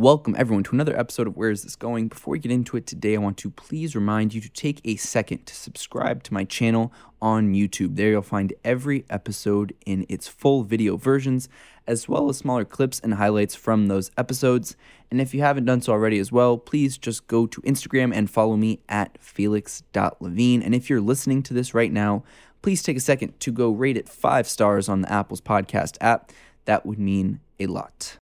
[0.00, 2.08] Welcome, everyone, to another episode of Where Is This Going?
[2.08, 4.96] Before we get into it today, I want to please remind you to take a
[4.96, 7.96] second to subscribe to my channel on YouTube.
[7.96, 11.50] There you'll find every episode in its full video versions,
[11.86, 14.74] as well as smaller clips and highlights from those episodes.
[15.10, 18.30] And if you haven't done so already as well, please just go to Instagram and
[18.30, 20.62] follow me at felix.levine.
[20.62, 22.24] And if you're listening to this right now,
[22.62, 26.32] please take a second to go rate it five stars on the Apple's podcast app.
[26.64, 28.16] That would mean a lot.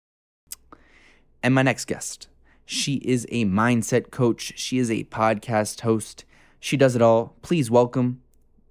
[1.43, 2.29] And my next guest,
[2.67, 6.25] she is a mindset coach, she is a podcast host,
[6.61, 7.37] she does it all.
[7.43, 8.21] Please welcome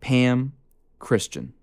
[0.02, 0.53] Pam
[0.99, 1.53] Christian.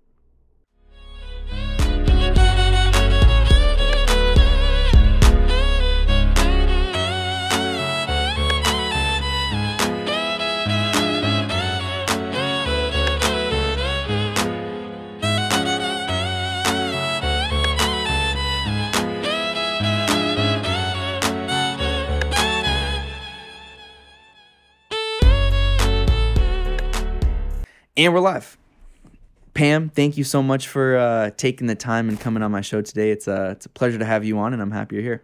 [27.97, 28.57] And we're live.
[29.53, 32.81] Pam, thank you so much for uh, taking the time and coming on my show
[32.81, 33.09] today.
[33.11, 35.23] It's a, it's a pleasure to have you on, and I'm happy you're here.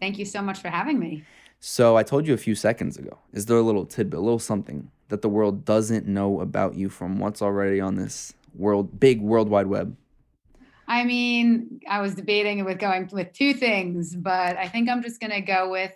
[0.00, 1.24] Thank you so much for having me.
[1.60, 3.18] So, I told you a few seconds ago.
[3.34, 6.88] Is there a little tidbit, a little something that the world doesn't know about you
[6.88, 9.94] from what's already on this world, big world wide web?
[10.86, 15.20] I mean, I was debating with going with two things, but I think I'm just
[15.20, 15.92] going to go with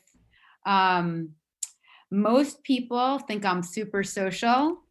[0.67, 1.31] um,
[2.11, 4.83] most people think I'm super social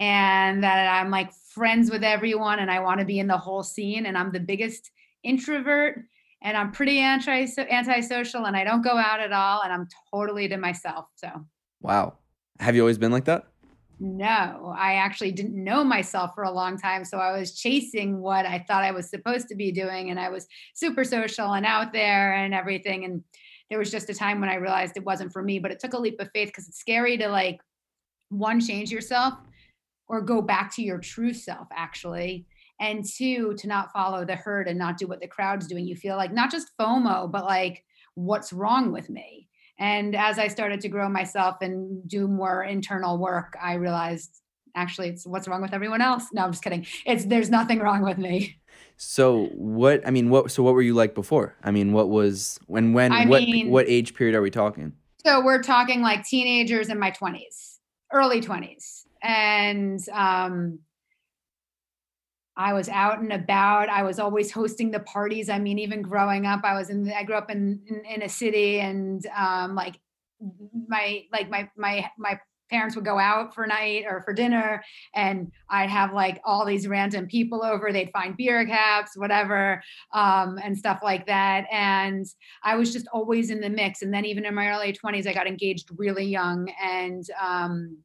[0.00, 3.62] and that I'm like friends with everyone and I want to be in the whole
[3.62, 4.90] scene and I'm the biggest
[5.22, 6.02] introvert
[6.42, 10.48] and I'm pretty anti antisocial and I don't go out at all and I'm totally
[10.48, 11.06] to myself.
[11.16, 11.28] So
[11.82, 12.14] Wow.
[12.58, 13.44] Have you always been like that?
[14.02, 17.04] No, I actually didn't know myself for a long time.
[17.04, 20.08] So I was chasing what I thought I was supposed to be doing.
[20.08, 23.04] And I was super social and out there and everything.
[23.04, 23.22] And
[23.68, 25.92] there was just a time when I realized it wasn't for me, but it took
[25.92, 27.60] a leap of faith because it's scary to like,
[28.30, 29.34] one, change yourself
[30.10, 32.44] or go back to your true self actually.
[32.80, 35.86] And two to not follow the herd and not do what the crowd's doing.
[35.86, 37.84] You feel like not just fomo but like
[38.14, 39.48] what's wrong with me?
[39.78, 44.42] And as i started to grow myself and do more internal work i realized
[44.76, 46.24] actually it's what's wrong with everyone else.
[46.32, 46.86] No i'm just kidding.
[47.06, 48.56] It's there's nothing wrong with me.
[48.96, 51.56] So what i mean what so what were you like before?
[51.62, 54.92] I mean what was when when I what mean, what age period are we talking?
[55.24, 57.78] So we're talking like teenagers in my 20s
[58.12, 60.80] early 20s and um,
[62.56, 63.88] I was out and about.
[63.88, 65.48] I was always hosting the parties.
[65.48, 67.10] I mean, even growing up, I was in.
[67.10, 69.98] I grew up in in, in a city, and um, like
[70.88, 72.38] my like my my my
[72.70, 74.82] parents would go out for night or for dinner
[75.14, 79.82] and i'd have like all these random people over they'd find beer caps whatever
[80.14, 82.26] um, and stuff like that and
[82.62, 85.34] i was just always in the mix and then even in my early 20s i
[85.34, 87.98] got engaged really young and um,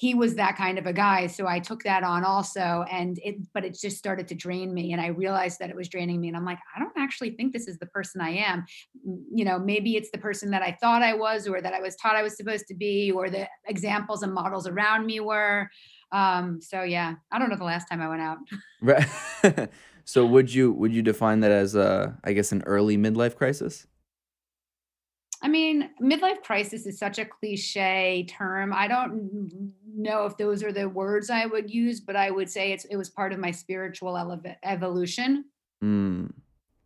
[0.00, 3.36] he was that kind of a guy so i took that on also and it
[3.52, 6.28] but it just started to drain me and i realized that it was draining me
[6.28, 8.64] and i'm like i don't actually think this is the person i am.
[9.04, 11.96] You know maybe it's the person that i thought i was or that i was
[11.96, 15.68] taught i was supposed to be or the examples and models around me were.
[16.12, 18.38] Um so yeah i don't know the last time i went out.
[18.82, 19.06] Right.
[20.06, 23.86] So would you would you define that as a i guess an early midlife crisis
[25.42, 28.72] I mean, midlife crisis is such a cliche term.
[28.74, 29.64] I don't
[29.96, 32.96] know if those are the words I would use, but I would say it's it
[32.96, 35.46] was part of my spiritual ele- evolution.
[35.82, 36.32] Mm.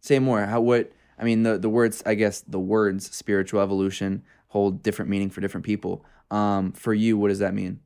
[0.01, 0.47] Say more.
[0.47, 0.93] How what?
[1.19, 2.03] I mean, the the words.
[2.07, 6.05] I guess the words spiritual evolution hold different meaning for different people.
[6.31, 7.81] Um, for you, what does that mean?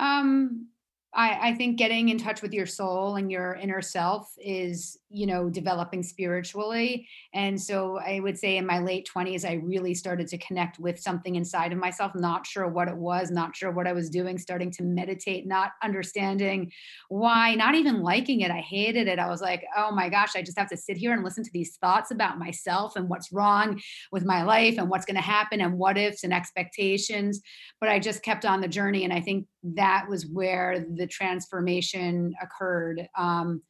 [0.00, 0.68] Um,
[1.14, 5.26] I, I think getting in touch with your soul and your inner self is, you
[5.26, 7.08] know, developing spiritually.
[7.32, 10.98] And so I would say in my late 20s, I really started to connect with
[10.98, 14.38] something inside of myself, not sure what it was, not sure what I was doing,
[14.38, 16.72] starting to meditate, not understanding
[17.08, 18.50] why, not even liking it.
[18.50, 19.20] I hated it.
[19.20, 21.50] I was like, oh my gosh, I just have to sit here and listen to
[21.52, 25.60] these thoughts about myself and what's wrong with my life and what's going to happen
[25.60, 27.40] and what ifs and expectations.
[27.80, 29.04] But I just kept on the journey.
[29.04, 33.62] And I think that was where the transformation occurred um,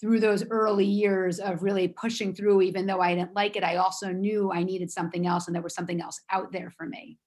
[0.00, 3.76] through those early years of really pushing through even though i didn't like it i
[3.76, 7.18] also knew i needed something else and there was something else out there for me.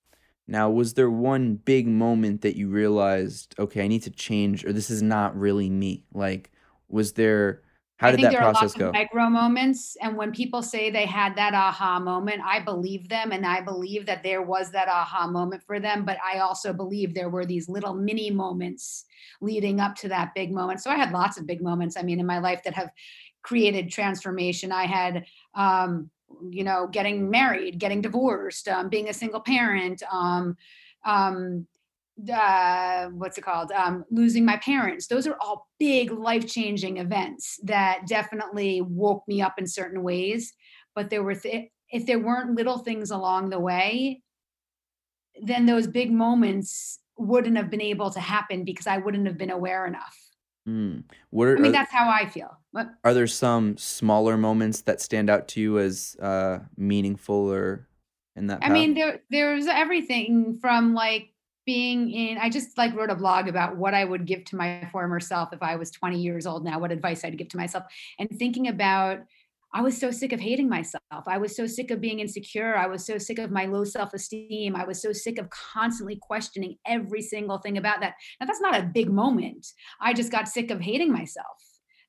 [0.46, 4.74] Now was there one big moment that you realized okay i need to change or
[4.74, 6.52] this is not really me like
[6.90, 7.62] was there
[7.98, 8.88] how did that process go?
[8.88, 13.32] Of micro moments, and when people say they had that aha moment, I believe them,
[13.32, 16.04] and I believe that there was that aha moment for them.
[16.04, 19.06] But I also believe there were these little mini moments
[19.42, 20.82] leading up to that big moment.
[20.82, 21.96] So I had lots of big moments.
[21.96, 22.90] I mean, in my life that have
[23.44, 24.72] created transformation.
[24.72, 26.10] I had um,
[26.50, 30.58] you know, getting married, getting divorced, um, being a single parent, um,
[31.06, 31.68] um,
[32.32, 33.72] uh, what's it called?
[33.72, 35.08] Um, losing my parents.
[35.08, 40.54] Those are all big life changing events that definitely woke me up in certain ways.
[40.96, 44.22] But there were, th- if there weren't little things along the way,
[45.42, 49.52] then those big moments wouldn't have been able to happen because I wouldn't have been
[49.52, 50.18] aware enough.
[50.68, 51.04] Mm.
[51.30, 52.58] What are, I mean, that's how I feel.
[52.72, 52.90] What?
[53.04, 57.88] are there some smaller moments that stand out to you as uh, meaningful or
[58.36, 58.60] in that?
[58.60, 58.72] I path?
[58.72, 61.33] mean, there there's everything from like
[61.66, 62.38] being in.
[62.38, 65.54] I just like wrote a blog about what I would give to my former self
[65.54, 66.80] if I was 20 years old now.
[66.80, 67.86] What advice I'd give to myself,
[68.20, 69.20] and thinking about.
[69.76, 71.02] I was so sick of hating myself.
[71.26, 72.78] I was so sick of being insecure.
[72.78, 74.76] I was so sick of my low self esteem.
[74.76, 78.14] I was so sick of constantly questioning every single thing about that.
[78.40, 79.66] Now, that's not a big moment.
[80.00, 81.58] I just got sick of hating myself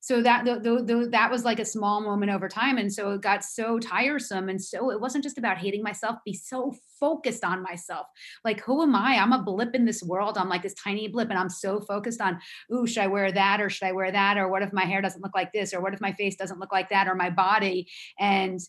[0.05, 3.79] so that that was like a small moment over time and so it got so
[3.79, 8.07] tiresome and so it wasn't just about hating myself be so focused on myself.
[8.45, 9.17] Like who am i?
[9.17, 10.37] I'm a blip in this world.
[10.37, 12.39] I'm like this tiny blip and i'm so focused on
[12.71, 14.37] ooh should i wear that or should i wear that?
[14.37, 15.73] Or what if my hair doesn't look like this?
[15.73, 17.89] Or what if my face doesn't look like that or my body?
[18.19, 18.61] And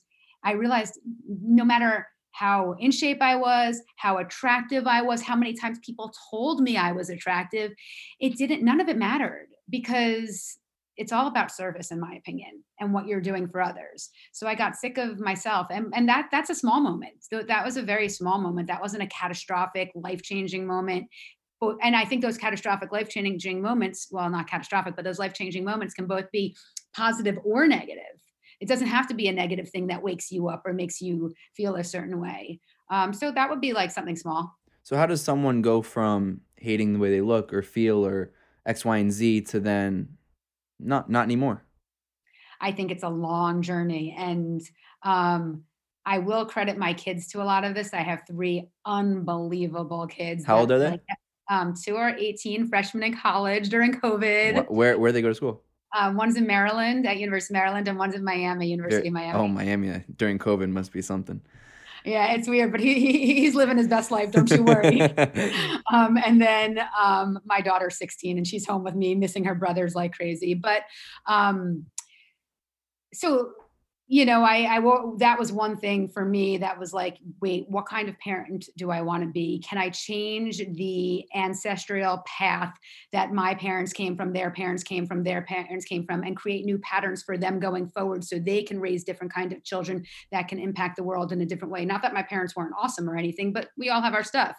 [0.42, 5.54] i realized no matter how in shape I was, how attractive I was, how many
[5.54, 7.74] times people told me I was attractive,
[8.22, 10.58] it didn't, none of it mattered because
[10.97, 14.09] it's all about service in my opinion and what you're doing for others.
[14.31, 17.15] So i got sick of myself and, and that that's a small moment.
[17.19, 18.68] So that was a very small moment.
[18.68, 21.07] That wasn't a catastrophic life-changing moment.
[21.62, 25.94] But, and i think those catastrophic life-changing moments well not catastrophic but those life-changing moments
[25.94, 26.56] can both be
[26.94, 28.03] positive or negative.
[28.59, 31.33] It doesn't have to be a negative thing that wakes you up or makes you
[31.56, 32.59] feel a certain way.
[32.89, 34.56] Um, so that would be like something small.
[34.83, 38.31] So how does someone go from hating the way they look or feel or
[38.65, 40.09] X, Y, and Z to then
[40.80, 41.63] not not anymore.
[42.62, 44.62] I think it's a long journey, and
[45.04, 45.63] um,
[46.06, 47.94] I will credit my kids to a lot of this.
[47.94, 50.45] I have three unbelievable kids.
[50.45, 50.92] How old are they?
[50.92, 51.01] Like,
[51.50, 54.69] um, two are 18, freshmen in college during COVID.
[54.69, 55.63] Where where they go to school?
[55.98, 59.33] Um, one's in Maryland at University of Maryland, and one's in Miami, University They're, of
[59.33, 59.39] Miami.
[59.39, 61.42] Oh, Miami during COVID must be something.
[62.06, 64.31] Yeah, it's weird, but he, he he's living his best life.
[64.31, 65.02] Don't you worry.
[65.92, 69.96] um, and then um, my daughter's 16, and she's home with me, missing her brothers
[69.96, 70.54] like crazy.
[70.54, 70.84] But
[71.25, 71.88] um,
[73.13, 73.54] so
[74.07, 77.88] you know, I, I that was one thing for me that was like, wait, what
[77.88, 79.63] kind of parent do I want to be?
[79.68, 82.75] Can I change the ancestral path
[83.13, 86.66] that my parents came from, their parents came from, their parents came from, and create
[86.66, 90.48] new patterns for them going forward so they can raise different kind of children that
[90.48, 91.84] can impact the world in a different way?
[91.84, 94.56] Not that my parents weren't awesome or anything, but we all have our stuff.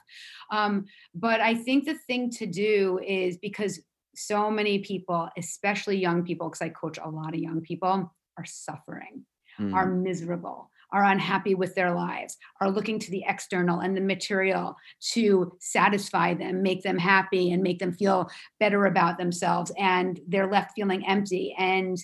[0.51, 3.79] Um, but I think the thing to do is because
[4.17, 8.45] so many people, especially young people, because I coach a lot of young people, are
[8.45, 9.16] suffering
[9.59, 9.75] mm.
[9.75, 14.77] are miserable, are unhappy with their lives, are looking to the external and the material
[15.13, 18.31] to satisfy them, make them happy, and make them feel
[18.61, 19.73] better about themselves.
[19.79, 21.55] And they're left feeling empty.
[21.59, 21.99] And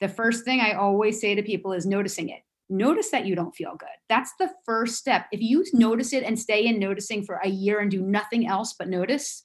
[0.00, 2.40] the first thing I always say to people is noticing it.
[2.68, 3.88] Notice that you don't feel good.
[4.08, 5.26] That's the first step.
[5.30, 8.74] If you notice it and stay in noticing for a year and do nothing else
[8.76, 9.44] but notice,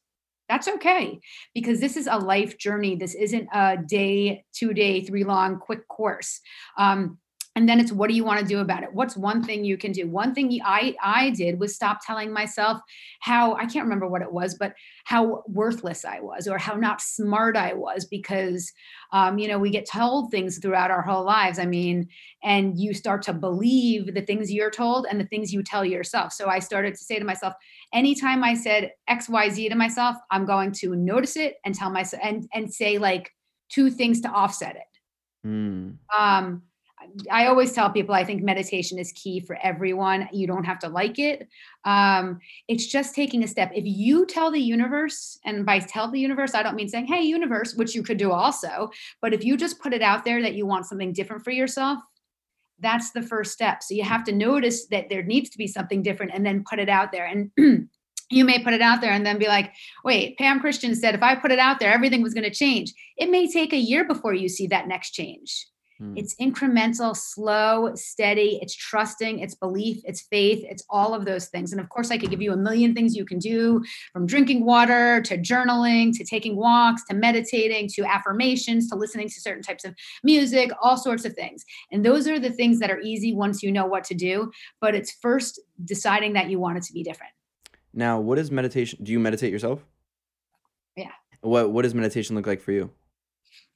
[0.49, 1.19] that's okay
[1.53, 2.95] because this is a life journey.
[2.95, 6.41] This isn't a day, two day, three long quick course.
[6.77, 7.19] Um,
[7.55, 8.93] and then it's what do you want to do about it?
[8.93, 10.07] What's one thing you can do?
[10.07, 12.79] One thing i i did was stop telling myself
[13.19, 14.73] how i can't remember what it was but
[15.05, 18.71] how worthless i was or how not smart i was because
[19.11, 22.07] um, you know we get told things throughout our whole lives i mean
[22.43, 26.33] and you start to believe the things you're told and the things you tell yourself.
[26.33, 27.53] So i started to say to myself
[27.93, 32.47] anytime i said xyz to myself i'm going to notice it and tell myself and
[32.53, 33.31] and say like
[33.69, 35.47] two things to offset it.
[35.47, 35.97] Mm.
[36.17, 36.61] um
[37.29, 40.29] I always tell people I think meditation is key for everyone.
[40.31, 41.47] You don't have to like it.
[41.85, 43.71] Um, it's just taking a step.
[43.73, 47.21] If you tell the universe, and by tell the universe, I don't mean saying, hey,
[47.21, 48.89] universe, which you could do also,
[49.21, 51.99] but if you just put it out there that you want something different for yourself,
[52.79, 53.83] that's the first step.
[53.83, 56.79] So you have to notice that there needs to be something different and then put
[56.79, 57.25] it out there.
[57.25, 57.51] And
[58.31, 61.23] you may put it out there and then be like, wait, Pam Christian said if
[61.23, 62.93] I put it out there, everything was going to change.
[63.17, 65.67] It may take a year before you see that next change.
[66.01, 66.17] Hmm.
[66.17, 68.57] It's incremental, slow, steady.
[68.59, 71.71] It's trusting, it's belief, it's faith, it's all of those things.
[71.71, 74.65] And of course, I could give you a million things you can do from drinking
[74.65, 79.85] water to journaling to taking walks to meditating to affirmations to listening to certain types
[79.85, 79.93] of
[80.23, 81.63] music, all sorts of things.
[81.91, 84.51] And those are the things that are easy once you know what to do.
[84.79, 87.33] But it's first deciding that you want it to be different.
[87.93, 89.03] Now, what is meditation?
[89.03, 89.85] Do you meditate yourself?
[90.95, 91.11] Yeah.
[91.41, 92.89] What What does meditation look like for you?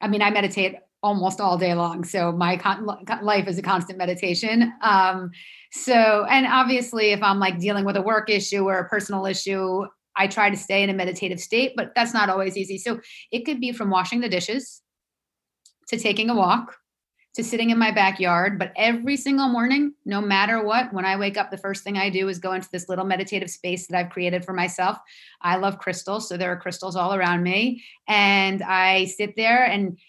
[0.02, 2.04] I mean, I meditate almost all day long.
[2.04, 2.88] So my con-
[3.22, 4.74] life is a constant meditation.
[4.82, 5.30] Um,
[5.72, 9.86] so, and obviously, if I'm like dealing with a work issue or a personal issue,
[10.16, 12.80] I try to stay in a meditative state, but that's not always easy.
[12.80, 13.00] So
[13.32, 14.82] it could be from washing the dishes
[15.90, 16.76] to taking a walk
[17.36, 18.58] to sitting in my backyard.
[18.58, 22.10] But every single morning, no matter what, when I wake up, the first thing I
[22.10, 24.98] do is go into this little meditative space that I've created for myself.
[25.42, 26.28] I love crystals.
[26.28, 27.84] So there are crystals all around me.
[28.08, 30.00] And I sit there and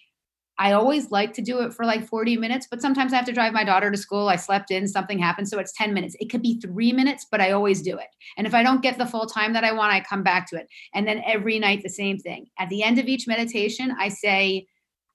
[0.58, 3.32] I always like to do it for like 40 minutes, but sometimes I have to
[3.32, 4.28] drive my daughter to school.
[4.28, 5.48] I slept in, something happened.
[5.48, 6.16] So it's 10 minutes.
[6.18, 8.08] It could be three minutes, but I always do it.
[8.38, 10.56] And if I don't get the full time that I want, I come back to
[10.56, 10.68] it.
[10.94, 12.46] And then every night, the same thing.
[12.58, 14.66] At the end of each meditation, I say,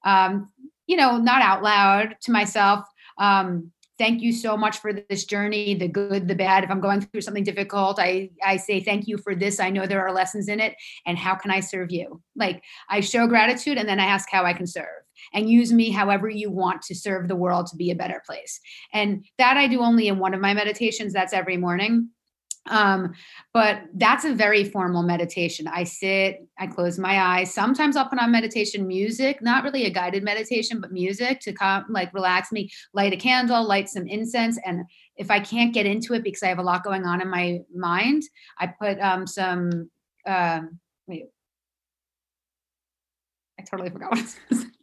[0.05, 0.49] um,
[0.85, 2.85] you know, not out loud to myself,
[3.17, 3.71] um,
[4.01, 7.21] thank you so much for this journey the good the bad if i'm going through
[7.21, 10.59] something difficult i i say thank you for this i know there are lessons in
[10.59, 10.73] it
[11.05, 14.43] and how can i serve you like i show gratitude and then i ask how
[14.43, 17.91] i can serve and use me however you want to serve the world to be
[17.91, 18.59] a better place.
[18.93, 21.13] And that I do only in one of my meditations.
[21.13, 22.09] That's every morning.
[22.67, 23.13] Um,
[23.53, 25.67] but that's a very formal meditation.
[25.67, 27.53] I sit, I close my eyes.
[27.53, 31.85] Sometimes I'll put on meditation music, not really a guided meditation, but music to come
[31.89, 34.59] like relax me, light a candle, light some incense.
[34.63, 34.83] And
[35.15, 37.61] if I can't get into it because I have a lot going on in my
[37.75, 38.23] mind,
[38.59, 39.89] I put um, some,
[40.27, 40.61] uh,
[41.07, 41.25] wait,
[43.59, 44.80] I totally forgot what I was going to say.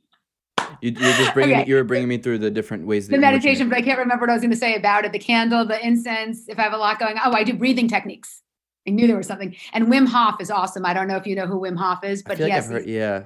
[0.80, 1.64] You, you're just bringing okay.
[1.64, 3.08] me, you were bringing me through the different ways.
[3.08, 5.12] The meditation, but I can't remember what I was going to say about it.
[5.12, 6.48] The candle, the incense.
[6.48, 8.42] If I have a lot going, oh, I do breathing techniques.
[8.86, 9.54] I knew there was something.
[9.72, 10.86] And Wim Hof is awesome.
[10.86, 13.24] I don't know if you know who Wim Hof is, but like yes, heard, yeah,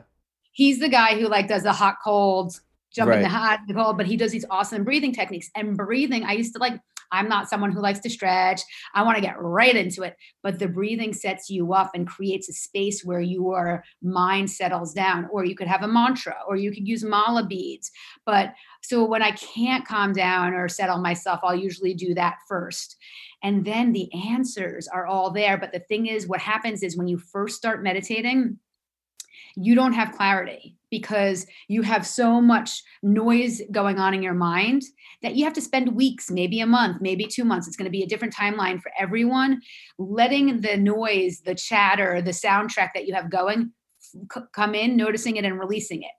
[0.52, 2.58] he's the guy who like does the hot cold,
[2.92, 3.18] jump right.
[3.18, 3.96] in the hot, the cold.
[3.96, 5.50] But he does these awesome breathing techniques.
[5.54, 6.80] And breathing, I used to like
[7.12, 8.62] I'm not someone who likes to stretch.
[8.94, 10.16] I want to get right into it.
[10.42, 15.28] But the breathing sets you up and creates a space where your mind settles down.
[15.30, 17.90] Or you could have a mantra, or you could use mala beads.
[18.26, 22.96] But so when I can't calm down or settle myself, I'll usually do that first.
[23.42, 25.58] And then the answers are all there.
[25.58, 28.58] But the thing is, what happens is when you first start meditating,
[29.56, 34.82] you don't have clarity because you have so much noise going on in your mind
[35.22, 37.66] that you have to spend weeks, maybe a month, maybe two months.
[37.66, 39.60] It's going to be a different timeline for everyone.
[39.98, 43.72] Letting the noise, the chatter, the soundtrack that you have going
[44.32, 46.10] c- come in, noticing it and releasing it.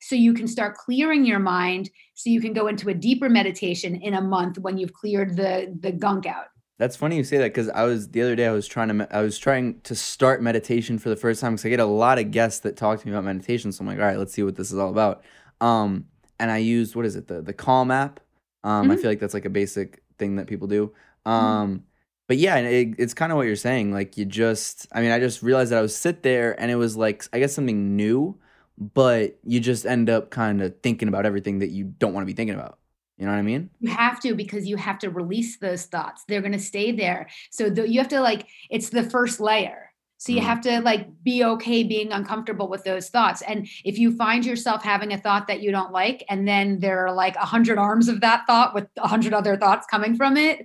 [0.00, 3.96] So you can start clearing your mind so you can go into a deeper meditation
[3.96, 6.46] in a month when you've cleared the the gunk out.
[6.80, 9.14] That's funny you say that because I was the other day I was trying to
[9.14, 12.18] I was trying to start meditation for the first time because I get a lot
[12.18, 13.70] of guests that talk to me about meditation.
[13.70, 15.22] So I'm like, all right, let's see what this is all about.
[15.60, 16.06] Um,
[16.38, 18.18] and I used what is it the the Calm app.
[18.64, 18.92] Um, mm-hmm.
[18.92, 20.86] I feel like that's like a basic thing that people do.
[21.26, 21.30] Mm-hmm.
[21.30, 21.82] Um, mm-hmm.
[22.28, 23.92] but yeah, it, it's kind of what you're saying.
[23.92, 26.76] Like you just, I mean, I just realized that I was sit there and it
[26.76, 28.38] was like I guess something new,
[28.78, 32.26] but you just end up kind of thinking about everything that you don't want to
[32.26, 32.78] be thinking about.
[33.20, 33.68] You know what I mean?
[33.80, 36.24] You have to because you have to release those thoughts.
[36.26, 37.28] They're going to stay there.
[37.50, 39.92] So the, you have to like it's the first layer.
[40.16, 40.44] So you mm.
[40.44, 43.42] have to like be okay being uncomfortable with those thoughts.
[43.42, 47.06] And if you find yourself having a thought that you don't like, and then there
[47.06, 50.38] are like a hundred arms of that thought with a hundred other thoughts coming from
[50.38, 50.64] it,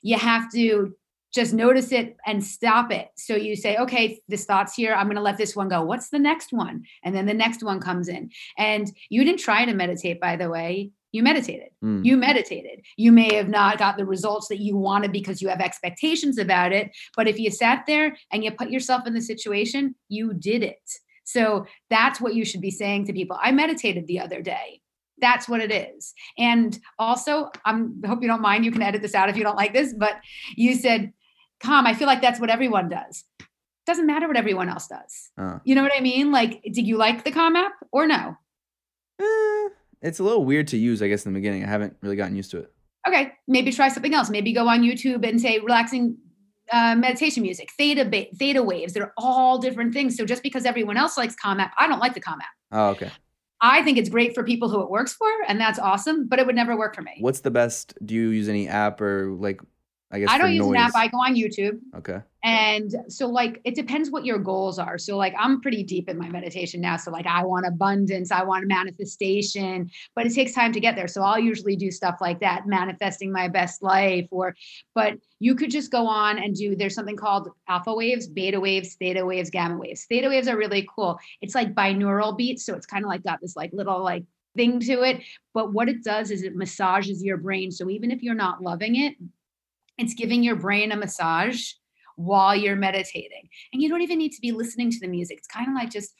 [0.00, 0.94] you have to
[1.34, 3.08] just notice it and stop it.
[3.16, 4.94] So you say, okay, this thought's here.
[4.94, 5.82] I'm going to let this one go.
[5.82, 6.84] What's the next one?
[7.04, 8.30] And then the next one comes in.
[8.56, 11.70] And you didn't try to meditate, by the way you meditated.
[11.82, 12.04] Mm.
[12.04, 12.84] you meditated.
[12.96, 16.72] You may have not got the results that you wanted because you have expectations about
[16.72, 20.62] it but if you sat there and you put yourself in the situation you did
[20.62, 20.90] it.
[21.24, 23.38] So that's what you should be saying to people.
[23.40, 24.80] I meditated the other day.
[25.20, 26.14] That's what it is.
[26.38, 28.64] And also i'm I hope you don't mind.
[28.64, 30.14] You can edit this out if you don't like this but
[30.56, 31.12] you said
[31.60, 33.24] calm i feel like that's what everyone does.
[33.86, 35.30] Doesn't matter what everyone else does.
[35.36, 35.58] Uh.
[35.64, 36.30] you know what i mean?
[36.32, 38.36] Like did you like the calm app or no?
[39.20, 39.68] Eh
[40.02, 41.64] it's a little weird to use, I guess, in the beginning.
[41.64, 42.72] I haven't really gotten used to it.
[43.06, 44.30] Okay, maybe try something else.
[44.30, 46.16] Maybe go on YouTube and say relaxing
[46.72, 48.92] uh, meditation music, theta ba- theta waves.
[48.92, 50.16] They're all different things.
[50.16, 52.48] So just because everyone else likes Calm app, I don't like the Calm app.
[52.72, 53.10] Oh, okay.
[53.62, 56.28] I think it's great for people who it works for, and that's awesome.
[56.28, 57.16] But it would never work for me.
[57.20, 57.94] What's the best?
[58.04, 59.60] Do you use any app or like?
[60.12, 60.70] I guess I don't use noise?
[60.70, 60.92] an app.
[60.96, 61.78] I go on YouTube.
[61.96, 62.18] Okay.
[62.42, 64.98] And so, like, it depends what your goals are.
[64.98, 66.96] So, like, I'm pretty deep in my meditation now.
[66.96, 71.06] So, like, I want abundance, I want manifestation, but it takes time to get there.
[71.06, 74.26] So, I'll usually do stuff like that, manifesting my best life.
[74.30, 74.56] Or,
[74.94, 78.94] but you could just go on and do, there's something called alpha waves, beta waves,
[78.94, 80.06] theta waves, gamma waves.
[80.06, 81.18] Theta waves are really cool.
[81.40, 82.64] It's like binaural beats.
[82.64, 84.24] So, it's kind of like got this like little, like,
[84.56, 85.22] thing to it.
[85.54, 87.70] But what it does is it massages your brain.
[87.70, 89.14] So, even if you're not loving it,
[90.00, 91.72] it's giving your brain a massage
[92.16, 93.48] while you're meditating.
[93.72, 95.38] And you don't even need to be listening to the music.
[95.38, 96.12] It's kind of like just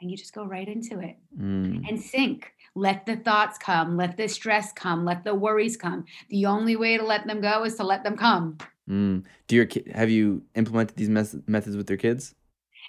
[0.00, 1.88] and you just go right into it Mm.
[1.88, 2.52] and sink.
[2.74, 6.04] Let the thoughts come, let the stress come, let the worries come.
[6.28, 8.58] The only way to let them go is to let them come.
[8.88, 9.24] Mm.
[9.48, 12.34] Do your have you implemented these mes- methods with your kids?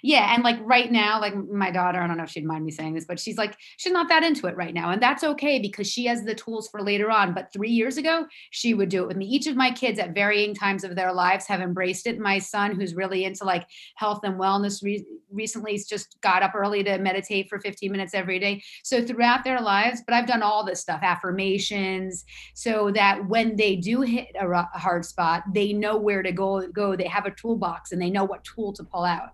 [0.02, 2.70] Yeah, and like right now, like my daughter, I don't know if she'd mind me
[2.70, 4.90] saying this, but she's like, she's not that into it right now.
[4.90, 7.34] And that's okay because she has the tools for later on.
[7.34, 9.26] But three years ago, she would do it with me.
[9.26, 12.18] Each of my kids at varying times of their lives have embraced it.
[12.18, 16.82] My son, who's really into like health and wellness, re- recently just got up early
[16.84, 18.62] to meditate for 15 minutes every day.
[18.84, 22.24] So throughout their lives, but I've done all this stuff, affirmations,
[22.54, 26.66] so that when they do hit a, a hard spot, they know where to go.
[26.68, 26.96] Go.
[26.96, 29.30] They have a toolbox and they know what tool to pull out.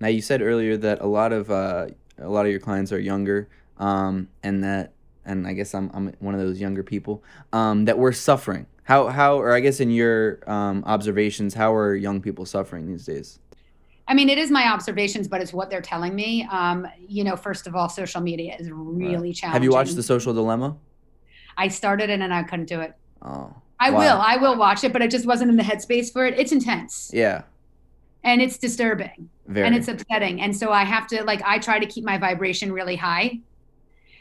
[0.00, 1.88] Now you said earlier that a lot of uh,
[2.18, 3.48] a lot of your clients are younger,
[3.78, 4.92] um, and that
[5.24, 7.22] and I guess I'm I'm one of those younger people
[7.52, 8.66] um, that we're suffering.
[8.84, 13.04] How how or I guess in your um, observations, how are young people suffering these
[13.04, 13.38] days?
[14.08, 16.46] I mean, it is my observations, but it's what they're telling me.
[16.50, 19.54] Um, you know, first of all, social media is really challenging.
[19.54, 20.76] Have you watched The Social Dilemma?
[21.56, 22.94] I started it and I couldn't do it.
[23.22, 23.98] Oh, I Why?
[23.98, 24.20] will.
[24.20, 26.38] I will watch it, but I just wasn't in the headspace for it.
[26.38, 27.42] It's intense yeah,
[28.22, 29.66] and it's disturbing very.
[29.66, 30.40] and it's upsetting.
[30.40, 33.40] And so I have to like I try to keep my vibration really high.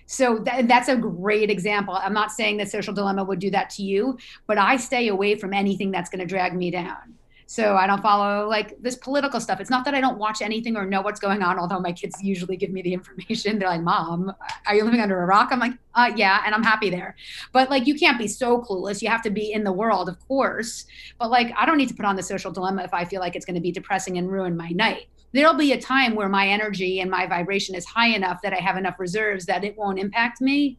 [0.08, 1.96] So that, that's a great example.
[1.96, 5.36] I'm not saying that social dilemma would do that to you, but I stay away
[5.36, 7.15] from anything that's going to drag me down.
[7.48, 9.60] So I don't follow like this political stuff.
[9.60, 12.22] It's not that I don't watch anything or know what's going on, although my kids
[12.24, 13.60] usually give me the information.
[13.60, 14.34] They're like, "Mom,
[14.65, 17.15] are you living under a rock?" I'm like, "Uh, yeah," and I'm happy there.
[17.51, 19.01] But like, you can't be so clueless.
[19.01, 20.86] You have to be in the world, of course.
[21.20, 23.36] But like, I don't need to put on the social dilemma if I feel like
[23.36, 25.08] it's going to be depressing and ruin my night.
[25.36, 28.62] There'll be a time where my energy and my vibration is high enough that I
[28.62, 30.77] have enough reserves that it won't impact me.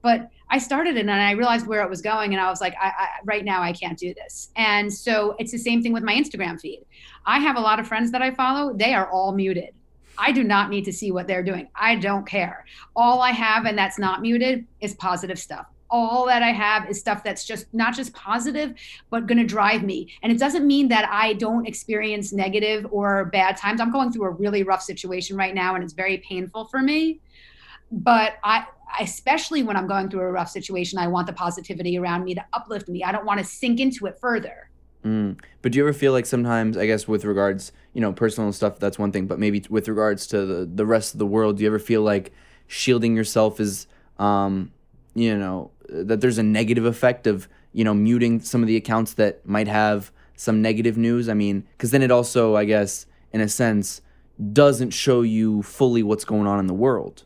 [0.00, 2.74] But I started it and I realized where it was going, and I was like,
[2.80, 4.50] I, I, right now I can't do this.
[4.54, 6.86] And so it's the same thing with my Instagram feed.
[7.24, 9.74] I have a lot of friends that I follow; they are all muted.
[10.16, 11.68] I do not need to see what they're doing.
[11.74, 12.64] I don't care.
[12.94, 15.66] All I have, and that's not muted, is positive stuff.
[15.90, 18.74] All that I have is stuff that's just not just positive,
[19.10, 20.12] but going to drive me.
[20.22, 23.80] And it doesn't mean that I don't experience negative or bad times.
[23.80, 27.20] I'm going through a really rough situation right now, and it's very painful for me.
[27.92, 28.66] But I,
[29.00, 32.44] especially when I'm going through a rough situation, I want the positivity around me to
[32.52, 33.04] uplift me.
[33.04, 34.70] I don't want to sink into it further.
[35.04, 35.38] Mm.
[35.62, 38.80] But do you ever feel like sometimes, I guess, with regards, you know, personal stuff,
[38.80, 41.62] that's one thing, but maybe with regards to the, the rest of the world, do
[41.62, 42.32] you ever feel like
[42.66, 43.86] shielding yourself is,
[44.18, 44.72] um,
[45.14, 49.14] you know, that there's a negative effect of, you know, muting some of the accounts
[49.14, 51.28] that might have some negative news?
[51.28, 54.00] I mean, because then it also, I guess, in a sense,
[54.52, 57.24] doesn't show you fully what's going on in the world.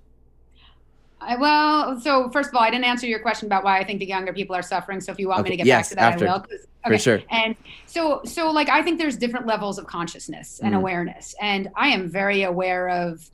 [1.23, 3.99] I, well, so first of all, I didn't answer your question about why I think
[4.01, 5.01] the younger people are suffering.
[5.03, 6.29] So if you want Okay, me to get yes, back to that, after.
[6.29, 6.41] I will.
[6.41, 7.21] 'cause- For sure.
[7.31, 10.79] And so, so like I think there's different levels of consciousness and Mhm.
[10.79, 13.29] awareness, and I am very aware of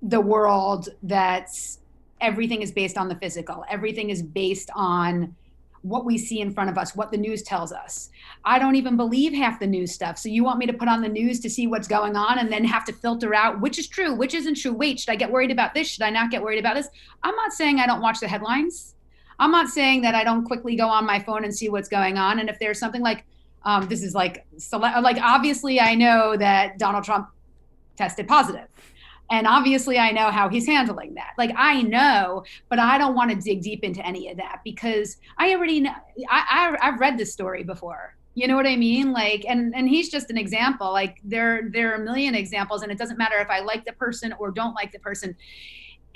[0.00, 1.79] the world that's
[2.20, 3.64] everything is based on the physical.
[3.68, 5.34] Everything is based on
[5.82, 8.10] what we see in front of us, what the news tells us.
[8.44, 10.18] I don't even believe half the news stuff.
[10.18, 12.52] So you want me to put on the news to see what's going on and
[12.52, 14.72] then have to filter out which is true, which isn't true.
[14.72, 15.88] Wait, should I get worried about this?
[15.88, 16.88] Should I not get worried about this?
[17.22, 18.94] I'm not saying I don't watch the headlines.
[19.38, 22.18] I'm not saying that I don't quickly go on my phone and see what's going
[22.18, 22.40] on.
[22.40, 23.24] And if there's something like,
[23.64, 27.28] um, this is like, like obviously I know that Donald Trump
[27.96, 28.66] tested positive.
[29.30, 31.34] And obviously, I know how he's handling that.
[31.38, 35.18] Like, I know, but I don't want to dig deep into any of that because
[35.38, 35.94] I already know.
[36.28, 38.16] I, I, I've read this story before.
[38.34, 39.12] You know what I mean?
[39.12, 40.92] Like, and and he's just an example.
[40.92, 43.92] Like, there there are a million examples, and it doesn't matter if I like the
[43.92, 45.36] person or don't like the person.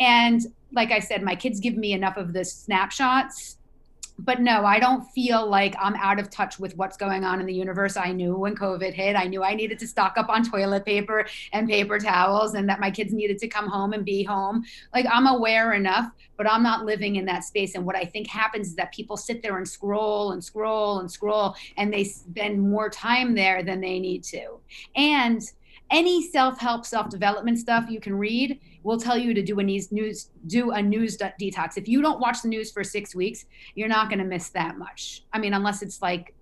[0.00, 0.40] And
[0.72, 3.58] like I said, my kids give me enough of the snapshots
[4.18, 7.46] but no, I don't feel like I'm out of touch with what's going on in
[7.46, 7.96] the universe.
[7.96, 11.26] I knew when COVID hit, I knew I needed to stock up on toilet paper
[11.52, 14.64] and paper towels and that my kids needed to come home and be home.
[14.94, 17.74] Like I'm aware enough, but I'm not living in that space.
[17.74, 21.10] And what I think happens is that people sit there and scroll and scroll and
[21.10, 24.60] scroll and they spend more time there than they need to.
[24.94, 25.42] And
[25.90, 30.28] any self-help self-development stuff you can read will tell you to do a news news
[30.46, 33.88] do a news de- detox if you don't watch the news for six weeks you're
[33.88, 36.34] not going to miss that much i mean unless it's like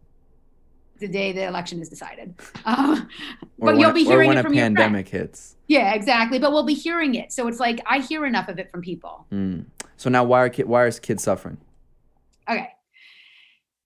[0.98, 3.09] the day the election is decided um,
[3.59, 4.76] but when, you'll be hearing it a from your friends.
[4.76, 5.57] pandemic hits.
[5.68, 8.70] yeah exactly but we'll be hearing it so it's like i hear enough of it
[8.70, 9.64] from people Mm.
[9.96, 11.59] So now, why are ki- why are kids suffering?
[12.50, 12.68] okay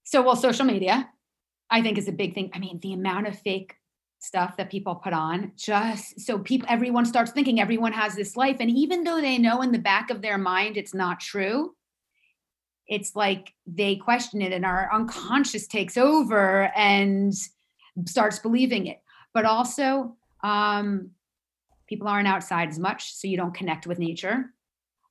[0.03, 1.09] so well social media
[1.69, 3.75] i think is a big thing i mean the amount of fake
[4.19, 8.57] stuff that people put on just so people everyone starts thinking everyone has this life
[8.59, 11.75] and even though they know in the back of their mind it's not true
[12.87, 17.33] it's like they question it and our unconscious takes over and
[18.05, 19.01] starts believing it
[19.33, 21.11] but also um
[21.87, 24.53] People aren't outside as much, so you don't connect with nature.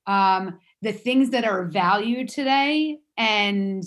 [0.07, 3.83] Um, the things that are valued today and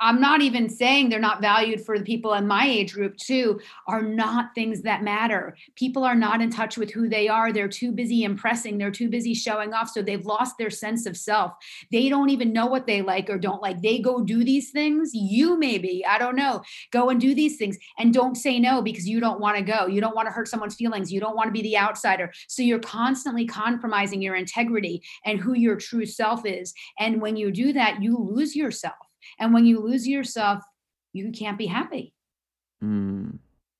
[0.00, 3.60] I'm not even saying they're not valued for the people in my age group too,
[3.86, 5.56] are not things that matter.
[5.74, 7.52] People are not in touch with who they are.
[7.52, 9.90] They're too busy impressing, they're too busy showing off.
[9.90, 11.52] So they've lost their sense of self.
[11.90, 13.82] They don't even know what they like or don't like.
[13.82, 15.10] They go do these things.
[15.14, 19.08] You maybe, I don't know, go and do these things and don't say no because
[19.08, 19.86] you don't want to go.
[19.86, 21.12] You don't want to hurt someone's feelings.
[21.12, 22.32] You don't want to be the outsider.
[22.46, 26.72] So you're constantly compromising your integrity and who your true self is.
[27.00, 28.94] And when you do that, you lose yourself
[29.38, 30.62] and when you lose yourself,
[31.12, 32.14] you can't be happy.
[32.82, 33.38] Mm.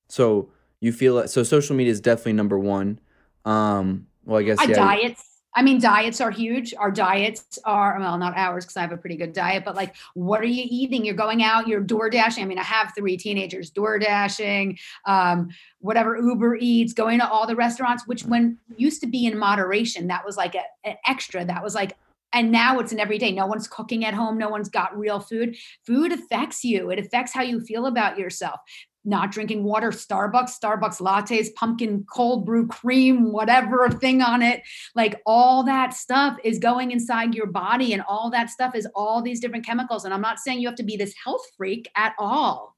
[0.08, 2.98] So you feel like, so social media is definitely number one.
[3.44, 4.74] Um, well, I guess yeah.
[4.74, 5.24] diets.
[5.54, 6.72] I mean, diets are huge.
[6.74, 9.96] Our diets are, well, not ours because I have a pretty good diet, but like,
[10.14, 11.04] what are you eating?
[11.04, 12.44] You're going out, you're door dashing.
[12.44, 15.48] I mean, I have three teenagers door dashing, um,
[15.80, 20.06] whatever Uber Eats, going to all the restaurants, which when used to be in moderation,
[20.08, 21.44] that was like a, an extra.
[21.44, 21.96] That was like
[22.32, 25.56] and now it's an everyday no one's cooking at home no one's got real food.
[25.86, 26.90] Food affects you.
[26.90, 28.60] It affects how you feel about yourself.
[29.04, 34.62] Not drinking water starbucks starbucks lattes pumpkin cold brew cream whatever thing on it.
[34.94, 39.22] Like all that stuff is going inside your body and all that stuff is all
[39.22, 40.04] these different chemicals.
[40.04, 42.76] And i'm not saying you have to be this health freak at all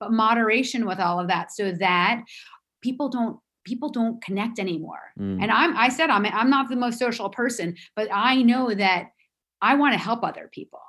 [0.00, 2.22] but moderation with all of that so that
[2.80, 3.38] people don't
[3.70, 5.12] people don't connect anymore.
[5.18, 5.40] Mm.
[5.42, 9.12] And I'm I said I'm I'm not the most social person, but I know that
[9.62, 10.80] I want to help other people.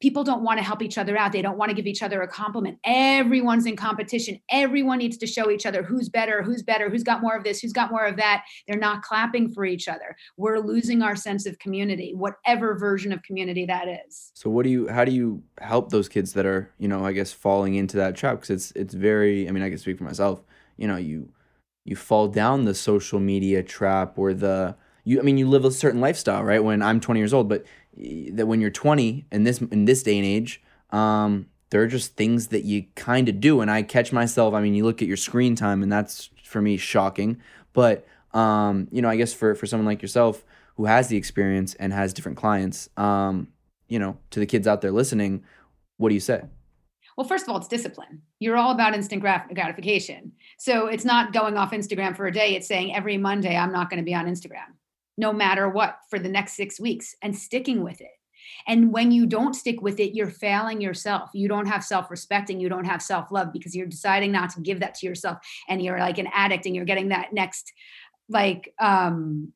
[0.00, 1.32] People don't want to help each other out.
[1.32, 2.78] They don't want to give each other a compliment.
[2.84, 4.40] Everyone's in competition.
[4.48, 7.60] Everyone needs to show each other who's better, who's better, who's got more of this,
[7.60, 8.44] who's got more of that.
[8.66, 10.16] They're not clapping for each other.
[10.36, 14.30] We're losing our sense of community, whatever version of community that is.
[14.34, 17.12] So what do you how do you help those kids that are, you know, I
[17.12, 20.04] guess falling into that trap cuz it's it's very I mean, I can speak for
[20.04, 20.40] myself.
[20.76, 21.28] You know, you
[21.90, 25.72] you fall down the social media trap or the you I mean you live a
[25.72, 26.62] certain lifestyle, right?
[26.62, 30.16] When I'm 20 years old, but that when you're 20 in this in this day
[30.16, 34.12] and age, um, there are just things that you kind of do and I catch
[34.12, 37.40] myself, I mean, you look at your screen time and that's for me shocking,
[37.72, 40.44] but um, you know, I guess for for someone like yourself
[40.76, 43.48] who has the experience and has different clients, um,
[43.88, 45.42] you know, to the kids out there listening,
[45.96, 46.42] what do you say?
[47.20, 48.22] Well, first of all, it's discipline.
[48.38, 50.32] You're all about instant gratification.
[50.56, 52.56] So it's not going off Instagram for a day.
[52.56, 54.72] It's saying every Monday, I'm not going to be on Instagram,
[55.18, 58.16] no matter what, for the next six weeks and sticking with it.
[58.66, 61.28] And when you don't stick with it, you're failing yourself.
[61.34, 64.48] You don't have self respect and you don't have self love because you're deciding not
[64.54, 65.40] to give that to yourself.
[65.68, 67.70] And you're like an addict and you're getting that next,
[68.30, 69.52] like, um,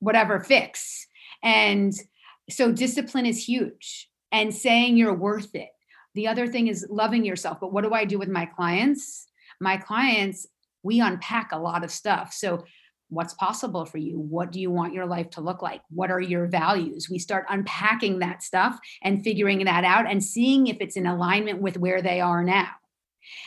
[0.00, 1.06] whatever fix.
[1.42, 1.94] And
[2.50, 5.70] so discipline is huge and saying you're worth it
[6.16, 7.60] the other thing is loving yourself.
[7.60, 9.26] But what do I do with my clients?
[9.60, 10.46] My clients,
[10.82, 12.32] we unpack a lot of stuff.
[12.32, 12.64] So,
[13.08, 14.18] what's possible for you?
[14.18, 15.80] What do you want your life to look like?
[15.90, 17.08] What are your values?
[17.08, 21.60] We start unpacking that stuff and figuring that out and seeing if it's in alignment
[21.60, 22.70] with where they are now.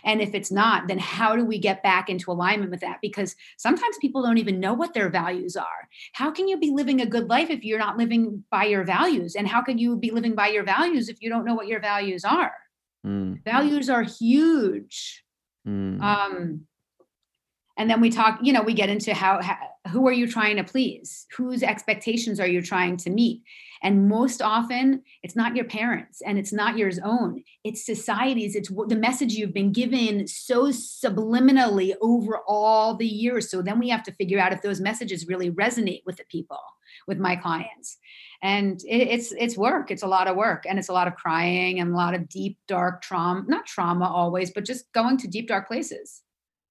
[0.04, 3.00] And if it's not, then how do we get back into alignment with that?
[3.02, 5.90] Because sometimes people don't even know what their values are.
[6.14, 9.36] How can you be living a good life if you're not living by your values?
[9.36, 11.80] And how can you be living by your values if you don't know what your
[11.80, 12.54] values are?
[13.06, 13.44] Mm.
[13.44, 15.24] Values are huge.
[15.68, 16.02] Mm.
[16.02, 16.62] Um,
[17.80, 19.58] and then we talk you know we get into how, how,
[19.90, 23.42] who are you trying to please whose expectations are you trying to meet
[23.84, 27.44] and most often it's not your parents and it's not yours own.
[27.64, 33.50] It's society's it's the message you've been given so subliminally over all the years.
[33.50, 36.60] So then we have to figure out if those messages really resonate with the people
[37.08, 37.98] with my clients.
[38.42, 39.92] And it, it's it's work.
[39.92, 42.30] It's a lot of work and it's a lot of crying and a lot of
[42.30, 46.22] deep dark trauma not trauma always but just going to deep dark places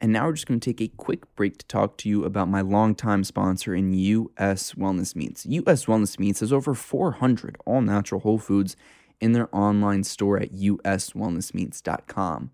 [0.00, 2.48] and now we're just going to take a quick break to talk to you about
[2.48, 5.44] my longtime sponsor in US Wellness Meats.
[5.46, 8.76] US Wellness Meats has over 400 all natural whole foods
[9.20, 12.50] in their online store at uswellnessmeats.com.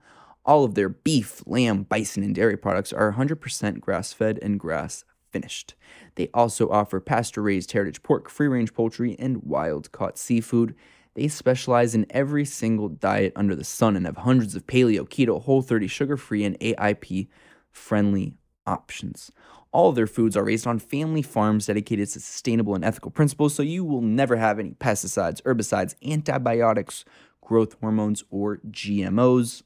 [0.47, 5.05] All of their beef, lamb, bison, and dairy products are 100% grass fed and grass
[5.31, 5.75] finished.
[6.15, 10.75] They also offer pasture raised heritage pork, free range poultry, and wild caught seafood.
[11.15, 15.41] They specialize in every single diet under the sun and have hundreds of paleo, keto,
[15.43, 17.29] whole 30, sugar free, and AIP
[17.71, 18.35] friendly
[18.67, 19.31] options.
[19.71, 23.55] All of their foods are raised on family farms dedicated to sustainable and ethical principles,
[23.55, 27.05] so you will never have any pesticides, herbicides, antibiotics,
[27.41, 29.63] growth hormones, or GMOs.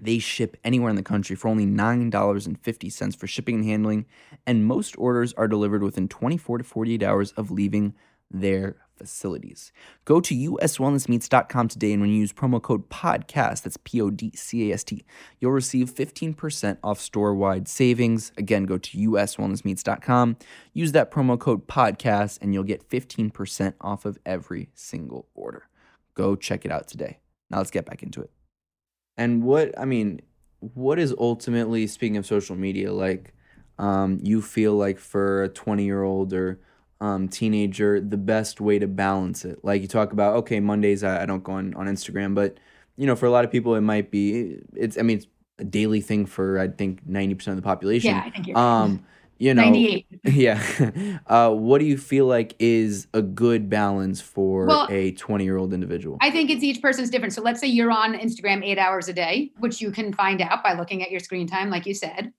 [0.00, 4.06] They ship anywhere in the country for only $9.50 for shipping and handling,
[4.46, 7.94] and most orders are delivered within 24 to 48 hours of leaving
[8.30, 9.72] their facilities.
[10.04, 14.32] Go to uswellnessmeats.com today and when you use promo code PODCAST, that's P O D
[14.34, 15.04] C A S T,
[15.40, 18.32] you'll receive 15% off store wide savings.
[18.36, 20.36] Again, go to uswellnessmeats.com,
[20.72, 25.68] use that promo code PODCAST, and you'll get 15% off of every single order.
[26.14, 27.18] Go check it out today.
[27.50, 28.30] Now let's get back into it.
[29.16, 30.20] And what, I mean,
[30.60, 33.34] what is ultimately, speaking of social media, like
[33.78, 36.60] um, you feel like for a 20 year old or
[37.00, 39.64] um, teenager, the best way to balance it?
[39.64, 42.58] Like you talk about, okay, Mondays I, I don't go on, on Instagram, but
[42.96, 45.26] you know, for a lot of people, it might be, it's, I mean, it's
[45.58, 48.10] a daily thing for, I think, 90% of the population.
[48.10, 48.82] Yeah, I think you're right.
[48.82, 49.04] Um,
[49.38, 50.06] you know, 98.
[50.24, 51.20] yeah.
[51.26, 55.56] Uh, what do you feel like is a good balance for Well, a 20 year
[55.56, 56.18] old individual?
[56.20, 57.32] I think it's each person's different.
[57.34, 60.64] So let's say you're on Instagram eight hours a day, which you can find out
[60.64, 62.32] by looking at your screen time, like you said.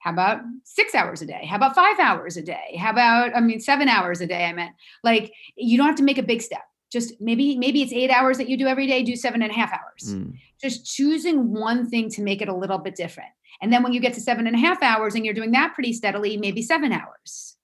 [0.00, 1.44] How about six hours a day?
[1.44, 2.76] How about five hours a day?
[2.78, 4.46] How about, I mean, seven hours a day?
[4.46, 6.62] I meant like you don't have to make a big step.
[6.90, 9.54] Just maybe, maybe it's eight hours that you do every day, do seven and a
[9.54, 10.14] half hours.
[10.14, 10.34] Mm.
[10.60, 13.28] Just choosing one thing to make it a little bit different.
[13.62, 15.74] And then when you get to seven and a half hours and you're doing that
[15.74, 17.56] pretty steadily, maybe seven hours.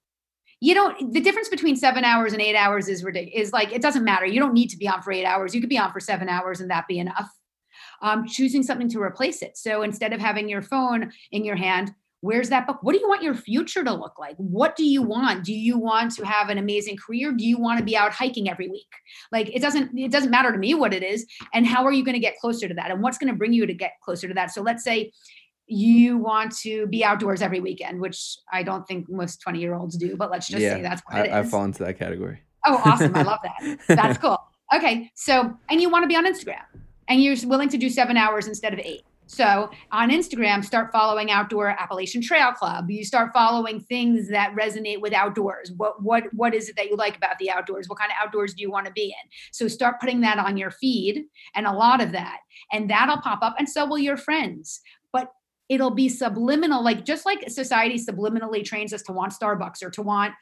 [0.60, 3.48] You don't, the difference between seven hours and eight hours is ridiculous.
[3.48, 4.26] Is like, it doesn't matter.
[4.26, 5.54] You don't need to be on for eight hours.
[5.54, 7.30] You could be on for seven hours and that be enough.
[8.02, 9.56] Um, choosing something to replace it.
[9.56, 11.94] So instead of having your phone in your hand,
[12.26, 12.78] where's that book?
[12.82, 14.36] What do you want your future to look like?
[14.36, 15.44] What do you want?
[15.44, 17.32] Do you want to have an amazing career?
[17.32, 18.88] Do you want to be out hiking every week?
[19.30, 21.24] Like it doesn't, it doesn't matter to me what it is.
[21.54, 22.90] And how are you going to get closer to that?
[22.90, 24.50] And what's going to bring you to get closer to that?
[24.50, 25.12] So let's say
[25.68, 29.96] you want to be outdoors every weekend, which I don't think most 20 year olds
[29.96, 32.40] do, but let's just say that's what it I, I fall into that category.
[32.66, 33.14] Oh, awesome.
[33.14, 33.78] I love that.
[33.86, 34.38] That's cool.
[34.74, 35.10] Okay.
[35.14, 36.64] So, and you want to be on Instagram
[37.08, 39.02] and you're willing to do seven hours instead of eight.
[39.26, 42.88] So on Instagram, start following Outdoor Appalachian Trail Club.
[42.90, 45.72] You start following things that resonate with outdoors.
[45.76, 47.88] What what what is it that you like about the outdoors?
[47.88, 49.30] What kind of outdoors do you want to be in?
[49.50, 52.38] So start putting that on your feed and a lot of that.
[52.72, 54.80] And that'll pop up and so will your friends.
[55.12, 55.32] But
[55.68, 60.02] it'll be subliminal, like just like society subliminally trains us to want Starbucks or to
[60.02, 60.34] want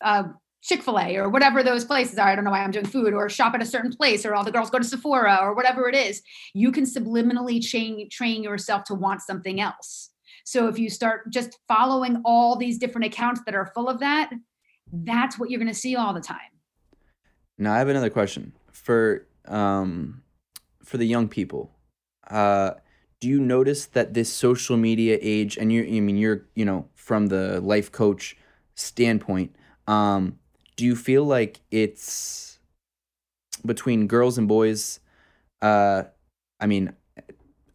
[0.00, 0.24] uh,
[0.62, 2.28] Chick fil A or whatever those places are.
[2.28, 4.44] I don't know why I'm doing food or shop at a certain place or all
[4.44, 6.22] the girls go to Sephora or whatever it is.
[6.52, 10.10] You can subliminally train, train yourself to want something else.
[10.44, 14.30] So if you start just following all these different accounts that are full of that,
[14.92, 16.38] that's what you're going to see all the time.
[17.58, 20.22] Now I have another question for um
[20.84, 21.70] for the young people.
[22.28, 22.72] Uh,
[23.20, 26.88] do you notice that this social media age, and you, I mean, you're you know
[26.94, 28.36] from the life coach
[28.74, 29.54] standpoint,
[29.86, 30.38] um,
[30.78, 32.60] do you feel like it's
[33.66, 35.00] between girls and boys?
[35.60, 36.04] Uh,
[36.60, 36.92] I mean,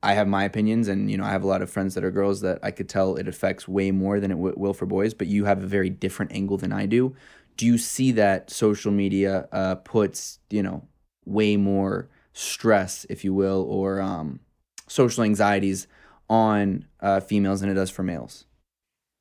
[0.01, 2.11] I have my opinions, and you know, I have a lot of friends that are
[2.11, 5.13] girls that I could tell it affects way more than it w- will for boys.
[5.13, 7.13] But you have a very different angle than I do.
[7.57, 10.87] Do you see that social media uh, puts you know
[11.25, 14.39] way more stress, if you will, or um,
[14.87, 15.87] social anxieties
[16.29, 18.45] on uh, females than it does for males?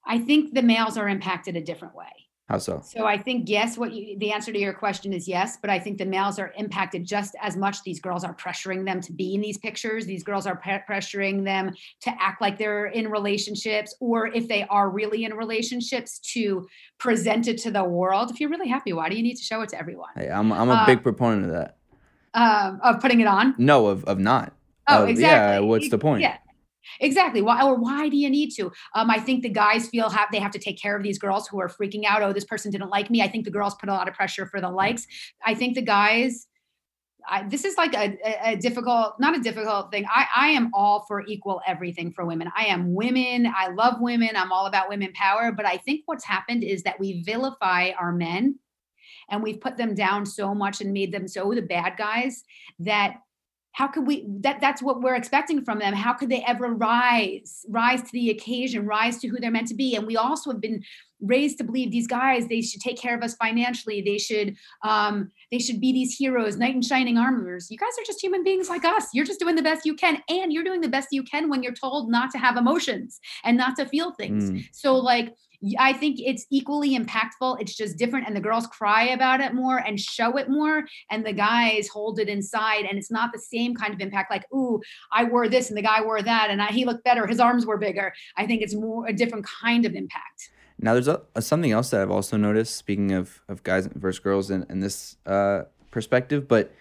[0.06, 2.21] I think the males are impacted a different way.
[2.52, 2.82] How so?
[2.84, 5.78] So I think yes, what you the answer to your question is yes, but I
[5.78, 7.82] think the males are impacted just as much.
[7.82, 10.04] These girls are pressuring them to be in these pictures.
[10.04, 14.64] These girls are pre- pressuring them to act like they're in relationships, or if they
[14.64, 18.30] are really in relationships, to present it to the world.
[18.30, 20.10] If you're really happy, why do you need to show it to everyone?
[20.14, 21.78] Hey, I'm I'm a Uh, big proponent of that.
[22.34, 23.54] Um, of putting it on.
[23.56, 24.52] No, of of not.
[24.88, 25.54] Oh, Of- exactly.
[25.54, 26.20] Yeah, what's the point?
[26.20, 26.36] Yeah.
[27.00, 27.42] Exactly.
[27.42, 28.72] Why or why do you need to?
[28.94, 31.48] Um, I think the guys feel have they have to take care of these girls
[31.48, 32.22] who are freaking out.
[32.22, 33.22] Oh, this person didn't like me.
[33.22, 35.06] I think the girls put a lot of pressure for the likes.
[35.44, 36.46] I think the guys.
[37.28, 40.04] I, this is like a, a, a difficult, not a difficult thing.
[40.12, 42.50] I, I am all for equal everything for women.
[42.56, 43.46] I am women.
[43.56, 44.30] I love women.
[44.34, 45.52] I'm all about women power.
[45.52, 48.58] But I think what's happened is that we vilify our men
[49.30, 52.42] and we've put them down so much and made them so the bad guys
[52.80, 53.18] that
[53.72, 55.94] how could we that that's what we're expecting from them.
[55.94, 59.74] How could they ever rise rise to the occasion rise to who they're meant to
[59.74, 59.96] be?
[59.96, 60.82] And we also have been
[61.20, 64.02] raised to believe these guys they should take care of us financially.
[64.02, 67.70] They should um they should be these heroes knight in shining armors.
[67.70, 69.08] You guys are just human beings like us.
[69.14, 71.62] You're just doing the best you can and you're doing the best you can when
[71.62, 74.50] you're told not to have emotions and not to feel things.
[74.50, 74.68] Mm.
[74.72, 75.34] so like
[75.78, 77.60] I think it's equally impactful.
[77.60, 78.26] It's just different.
[78.26, 80.84] And the girls cry about it more and show it more.
[81.10, 82.84] And the guys hold it inside.
[82.84, 84.80] And it's not the same kind of impact like, ooh,
[85.12, 87.26] I wore this and the guy wore that and I, he looked better.
[87.26, 88.12] His arms were bigger.
[88.36, 90.50] I think it's more a different kind of impact.
[90.78, 92.76] Now, there's a, something else that I've also noticed.
[92.76, 96.74] Speaking of of guys versus girls in, in this uh, perspective, but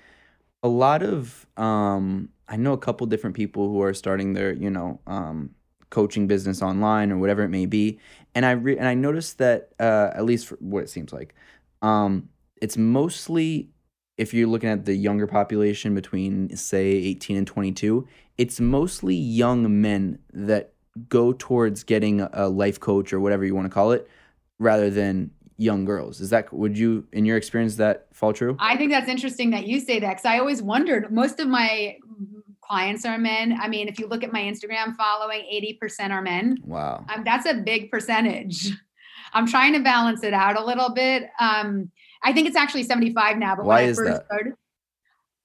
[0.64, 4.72] a lot of um, I know a couple different people who are starting their you
[4.72, 5.52] know um,
[5.92, 8.00] coaching business online or whatever it may be,
[8.36, 11.34] and I re- and I noticed that uh, at least for what it seems like,
[11.82, 12.30] Um,
[12.62, 13.70] it's mostly
[14.18, 19.82] if you're looking at the younger population between say 18 and 22, it's mostly young
[19.82, 20.74] men that
[21.10, 24.08] go towards getting a life coach or whatever you want to call it
[24.60, 26.20] rather than young girls.
[26.22, 28.58] Is that would you in your experience that fall true?
[28.60, 31.98] I think that's interesting that you say that cuz I always wondered most of my
[32.72, 33.58] clients are men.
[33.60, 35.42] I mean, if you look at my Instagram following,
[35.82, 36.58] 80% are men.
[36.64, 37.06] Wow.
[37.14, 38.72] Um, that's a big percentage.
[39.34, 41.30] I'm trying to balance it out a little bit.
[41.38, 41.92] Um,
[42.24, 44.26] I think it's actually 75 now, but Why is first that?
[44.26, 44.54] started,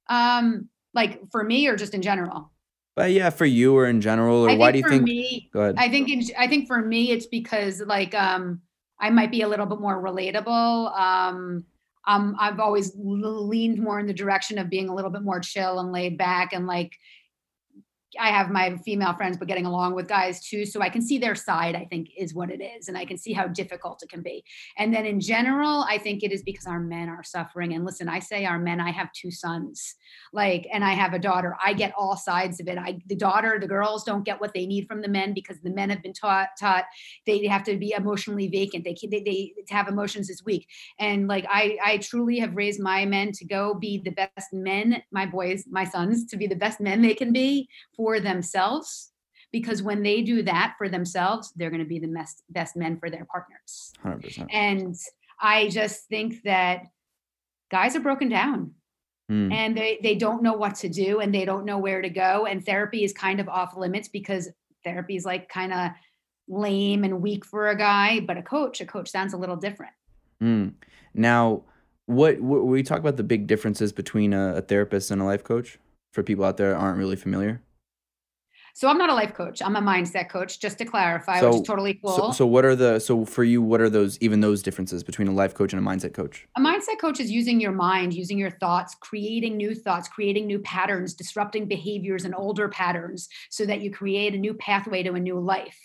[0.09, 2.53] um, like for me or just in general?
[2.95, 5.03] But yeah, for you or in general, or I why do you for think?
[5.03, 5.75] me, go ahead.
[5.79, 8.63] I think in, I think for me it's because like um
[8.99, 10.99] I might be a little bit more relatable.
[10.99, 11.65] Um
[12.07, 15.81] um I've always leaned more in the direction of being a little bit more chill
[15.81, 16.93] and laid back and like
[18.19, 20.65] I have my female friends, but getting along with guys too.
[20.67, 22.89] So I can see their side, I think, is what it is.
[22.89, 24.45] And I can see how difficult it can be.
[24.79, 27.75] And then in general, I think it is because our men are suffering.
[27.75, 29.95] And listen, I say our men, I have two sons,
[30.33, 31.57] like, and I have a daughter.
[31.65, 32.79] I get all sides of it.
[32.79, 35.71] I, the daughter, the girls don't get what they need from the men because the
[35.71, 36.85] men have been taught, taught
[37.27, 38.85] they have to be emotionally vacant.
[38.85, 40.69] They, they, they have emotions is weak.
[40.99, 45.03] And like, I, I truly have raised my men to go be the best men,
[45.11, 49.11] my boys, my sons, to be the best men they can be for themselves
[49.53, 52.99] because when they do that for themselves they're going to be the best best men
[52.99, 54.47] for their partners 100%.
[54.53, 54.95] and
[55.41, 56.85] i just think that
[57.71, 58.73] guys are broken down
[59.29, 59.51] Hmm.
[59.51, 62.47] and they they don't know what to do and they don't know where to go
[62.47, 64.49] and therapy is kind of off limits because
[64.85, 65.91] therapy is like kind of
[66.47, 69.93] lame and weak for a guy but a coach a coach sounds a little different
[70.43, 70.75] Mm.
[71.15, 71.63] Now,
[72.07, 75.43] what, what we talk about the big differences between a, a therapist and a life
[75.43, 75.79] coach
[76.13, 77.63] for people out there that aren't really familiar.
[78.77, 81.61] So i'm not a life coach i'm a mindset coach just to clarify So- which
[81.63, 83.63] is totally cool So, so what are the so for you?
[83.63, 86.47] What are those even those differences between a life coach and a mindset coach?
[86.57, 90.59] A mindset coach is using your mind, using your thoughts, creating new thoughts, creating new
[90.61, 95.21] patterns, disrupting behaviors and older patterns so that you create a new pathway to a
[95.21, 95.79] new life.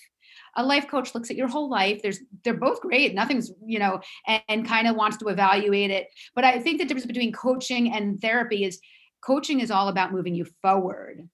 [0.58, 2.02] A life coach looks at your whole life.
[2.02, 3.16] There's they're both great.
[3.16, 6.08] Nothing's, you know, and, and kind of wants to evaluate it.
[6.36, 8.80] But I think the difference between coaching and therapy is
[9.22, 11.30] coaching is all about moving you forward.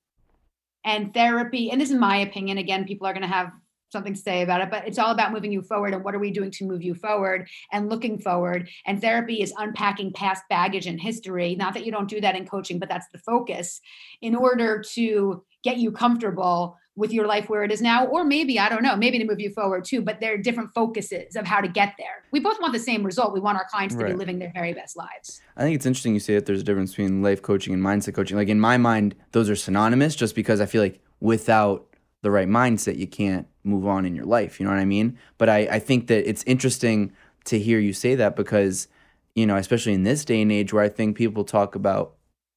[0.85, 3.51] And therapy, and this is my opinion, again, people are going to have
[3.91, 6.19] something to say about it, but it's all about moving you forward and what are
[6.19, 8.69] we doing to move you forward and looking forward.
[8.85, 11.55] And therapy is unpacking past baggage and history.
[11.55, 13.79] Not that you don't do that in coaching, but that's the focus
[14.21, 18.59] in order to get you comfortable with your life where it is now, or maybe,
[18.59, 21.45] I don't know, maybe to move you forward too, but there are different focuses of
[21.45, 22.23] how to get there.
[22.31, 23.33] We both want the same result.
[23.33, 25.39] We want our clients to be living their very best lives.
[25.55, 28.15] I think it's interesting you say that there's a difference between life coaching and mindset
[28.15, 28.35] coaching.
[28.35, 32.47] Like in my mind, those are synonymous just because I feel like without the right
[32.47, 34.59] mindset, you can't move on in your life.
[34.59, 35.19] You know what I mean?
[35.37, 37.13] But I, I think that it's interesting
[37.45, 38.87] to hear you say that because,
[39.35, 42.15] you know, especially in this day and age where I think people talk about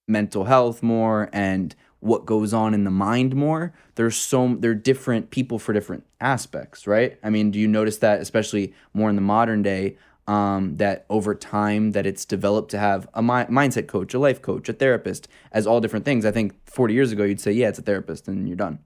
[0.09, 3.73] mental health more and what goes on in the mind more.
[3.95, 7.19] There's so they're different people for different aspects right?
[7.23, 11.35] I mean do you notice that especially more in the modern day um, that over
[11.35, 15.29] time that it's developed to have a mi- mindset coach a life coach a therapist
[15.53, 16.25] as all different things?
[16.25, 18.81] I think 40 years ago you'd say yeah it's a therapist and you're done.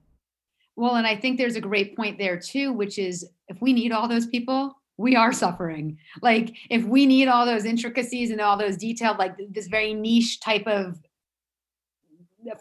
[0.75, 3.91] Well, and I think there's a great point there too, which is if we need
[3.91, 5.97] all those people, we are suffering.
[6.21, 10.39] Like if we need all those intricacies and all those detailed, like this very niche
[10.39, 10.99] type of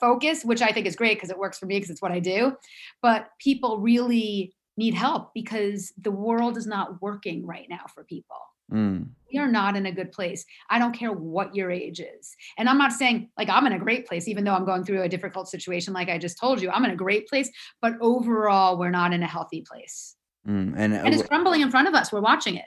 [0.00, 2.20] focus, which I think is great because it works for me because it's what I
[2.20, 2.56] do.
[3.02, 8.38] But people really need help because the world is not working right now for people
[8.72, 10.44] Mm, we are not in a good place.
[10.70, 12.34] I don't care what your age is.
[12.56, 15.02] And I'm not saying like I'm in a great place, even though I'm going through
[15.02, 16.70] a difficult situation, like I just told you.
[16.70, 17.50] I'm in a great place,
[17.82, 20.16] but overall, we're not in a healthy place.
[20.46, 20.72] mm.
[20.76, 22.12] and, And it's crumbling in front of us.
[22.12, 22.66] We're watching it.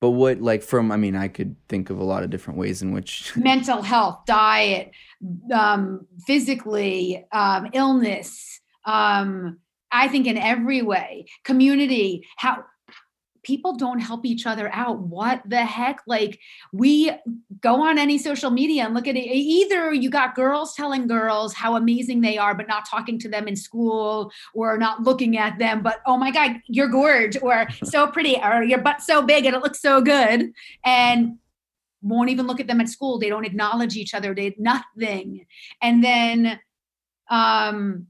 [0.00, 2.82] But what like from i mean i could think of a lot of different ways
[2.82, 4.92] in which Mental health, diet,
[5.52, 8.60] um, physically, um, illness.
[8.84, 9.58] Um,
[9.92, 12.64] I think in every way, community, how
[13.42, 14.98] people don't help each other out.
[15.00, 16.00] What the heck?
[16.06, 16.38] Like
[16.72, 17.10] we
[17.60, 19.20] go on any social media and look at it.
[19.20, 23.48] Either you got girls telling girls how amazing they are, but not talking to them
[23.48, 28.06] in school or not looking at them, but oh my God, you're gorge or so
[28.12, 30.52] pretty or your butt's so big and it looks so good.
[30.84, 31.38] And
[32.02, 33.18] won't even look at them at school.
[33.18, 34.34] They don't acknowledge each other.
[34.34, 35.46] They nothing.
[35.82, 36.58] And then
[37.30, 38.06] um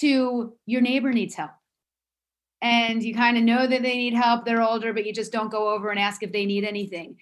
[0.00, 1.50] to your neighbor needs help
[2.60, 5.50] and you kind of know that they need help they're older but you just don't
[5.50, 7.16] go over and ask if they need anything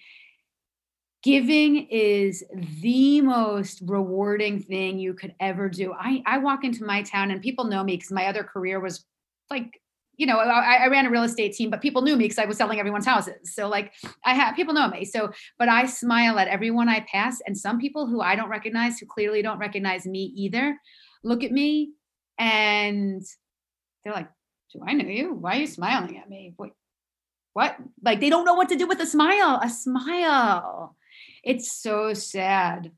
[1.23, 2.43] giving is
[2.81, 7.41] the most rewarding thing you could ever do i i walk into my town and
[7.41, 9.05] people know me because my other career was
[9.49, 9.79] like
[10.17, 12.45] you know, I, I, ran a real estate team, but people knew me because I
[12.45, 13.53] was selling everyone's houses.
[13.53, 13.93] So like
[14.25, 15.05] I have people know me.
[15.05, 17.39] So, but I smile at everyone I pass.
[17.45, 20.75] And some people who I don't recognize, who clearly don't recognize me either,
[21.23, 21.91] look at me
[22.39, 23.21] and
[24.03, 24.29] they're like,
[24.77, 25.33] do I know you?
[25.33, 26.53] Why are you smiling at me?
[26.57, 26.73] Wait,
[27.53, 27.77] what?
[28.03, 30.95] Like they don't know what to do with a smile, a smile.
[31.43, 32.91] It's so sad.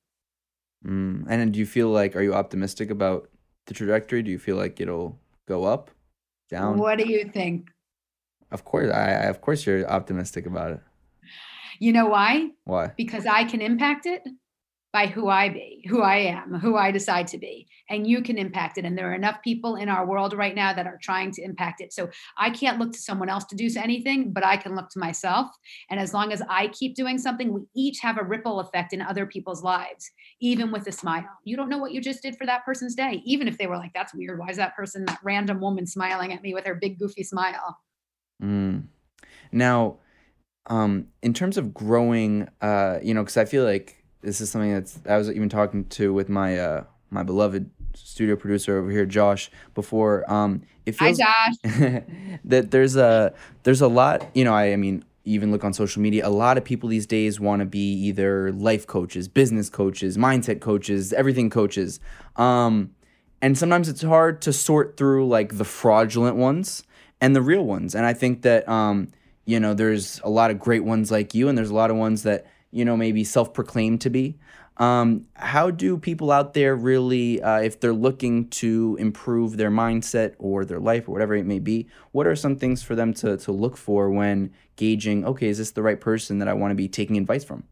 [0.86, 1.26] Mm.
[1.28, 3.30] And do you feel like, are you optimistic about
[3.66, 4.24] the trajectory?
[4.24, 5.92] Do you feel like it'll go up?
[6.50, 6.78] down.
[6.78, 7.70] What do you think?
[8.52, 10.82] Of course, I, I of course you're optimistic about it.
[11.80, 12.50] You know why?
[12.66, 12.92] Why?
[12.98, 14.24] Because I can impact it
[14.92, 17.68] by who I be, who I am, who I decide to be.
[17.90, 18.86] And you can impact it.
[18.86, 21.80] And there are enough people in our world right now that are trying to impact
[21.80, 21.94] it.
[21.94, 25.00] So I can't look to someone else to do anything, but I can look to
[25.00, 25.48] myself.
[25.92, 29.02] And as long as I keep doing something, we each have a ripple effect in
[29.02, 30.10] other people's lives,
[30.42, 31.30] even with a smile.
[31.44, 33.78] You don't know what you just did for that person's day, even if they were
[33.78, 34.40] like, that's weird.
[34.40, 37.78] Why is that person, that random woman smiling at me with her big goofy smile?
[38.42, 38.86] Mm.
[39.52, 39.98] Now,
[40.66, 44.74] um, in terms of growing, uh, you know, because I feel like this is something
[44.74, 49.06] that's I was even talking to with my uh, my beloved studio producer over here,
[49.06, 50.30] Josh, before.
[50.32, 52.04] Um, it feels Hi, Josh.
[52.46, 54.30] that there's a there's a lot.
[54.34, 56.28] You know, I, I mean, even look on social media.
[56.28, 60.60] A lot of people these days want to be either life coaches, business coaches, mindset
[60.60, 62.00] coaches, everything coaches.
[62.36, 62.96] Um,
[63.42, 66.84] and sometimes it's hard to sort through like the fraudulent ones
[67.22, 67.96] and the real ones.
[67.96, 69.10] And I think that um,
[69.46, 71.98] you know, there's a lot of great ones like you, and there's a lot of
[71.98, 74.38] ones that you know, maybe self proclaimed to be.
[74.78, 80.36] Um, how do people out there really, uh, if they're looking to improve their mindset
[80.40, 83.36] or their life or whatever it may be, what are some things for them to,
[83.38, 86.76] to look for when gauging, okay, is this the right person that I want to
[86.76, 87.66] be taking advice from?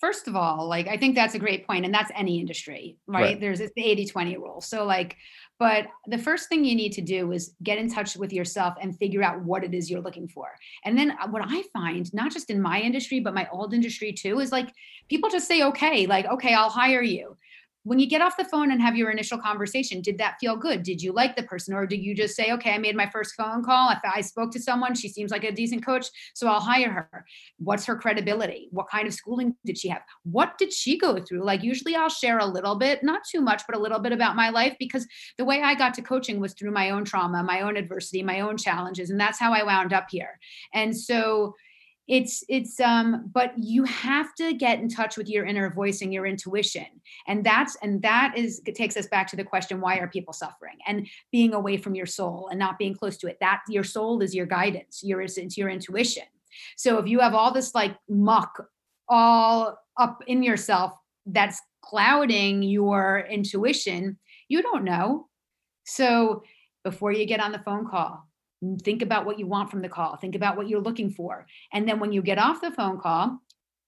[0.00, 3.22] First of all, like I think that's a great point, and that's any industry, right?
[3.22, 3.40] right.
[3.40, 4.60] There's the 80 20 rule.
[4.60, 5.16] So, like,
[5.58, 8.96] but the first thing you need to do is get in touch with yourself and
[8.96, 10.48] figure out what it is you're looking for.
[10.84, 14.12] And then uh, what I find, not just in my industry, but my old industry
[14.12, 14.72] too, is like
[15.08, 17.36] people just say, okay, like, okay, I'll hire you
[17.88, 20.82] when you get off the phone and have your initial conversation, did that feel good?
[20.82, 21.72] Did you like the person?
[21.72, 23.88] Or did you just say, okay, I made my first phone call.
[23.88, 27.24] If I spoke to someone, she seems like a decent coach, so I'll hire her.
[27.56, 28.68] What's her credibility?
[28.72, 30.02] What kind of schooling did she have?
[30.24, 31.44] What did she go through?
[31.44, 34.36] Like, usually I'll share a little bit, not too much, but a little bit about
[34.36, 35.06] my life because
[35.38, 38.40] the way I got to coaching was through my own trauma, my own adversity, my
[38.40, 39.08] own challenges.
[39.08, 40.38] And that's how I wound up here.
[40.74, 41.54] And so,
[42.08, 46.12] it's it's um but you have to get in touch with your inner voice and
[46.12, 46.86] your intuition.
[47.26, 50.32] And that's and that is it takes us back to the question why are people
[50.32, 50.78] suffering?
[50.86, 53.36] And being away from your soul and not being close to it.
[53.40, 56.24] That your soul is your guidance your it's your intuition.
[56.76, 58.64] So if you have all this like muck
[59.08, 60.92] all up in yourself
[61.26, 65.28] that's clouding your intuition you don't know.
[65.84, 66.42] So
[66.84, 68.27] before you get on the phone call
[68.82, 71.46] think about what you want from the call think about what you're looking for.
[71.72, 73.40] And then when you get off the phone call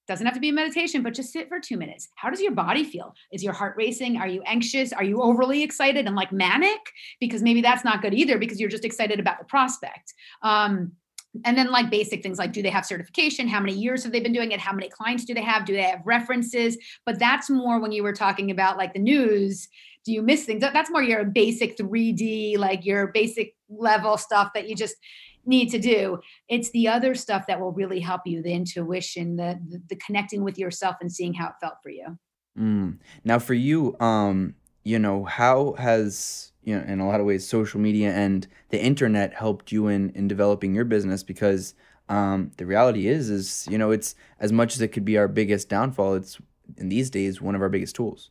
[0.07, 2.09] doesn't have to be a meditation but just sit for two minutes.
[2.17, 3.15] How does your body feel?
[3.33, 4.17] Is your heart racing?
[4.17, 4.93] Are you anxious?
[4.93, 6.81] Are you overly excited and like manic?
[7.21, 10.15] Because maybe that's not good either because you're just excited about the prospect.
[10.43, 10.93] Um,
[11.45, 13.47] and then like basic things like do they have certification?
[13.47, 14.61] How many years have they been doing it?
[14.61, 15.65] How many clients do they have?
[15.65, 16.77] Do they have references?
[17.07, 19.69] But that's more when you were talking about like the news
[20.05, 20.61] do you miss things?
[20.61, 24.97] That's more your basic 3d like your basic level stuff that you just
[25.45, 26.19] need to do.
[26.49, 30.43] It's the other stuff that will really help you the intuition the the, the connecting
[30.43, 32.19] with yourself and seeing how it felt for you.
[32.59, 32.99] Mm.
[33.23, 37.47] now for you um you know how has you know in a lot of ways
[37.47, 41.23] social media and the internet helped you in in developing your business?
[41.23, 41.75] Because
[42.09, 45.29] um the reality is is you know it's as much as it could be our
[45.29, 46.39] biggest downfall it's
[46.77, 48.31] in these days one of our biggest tools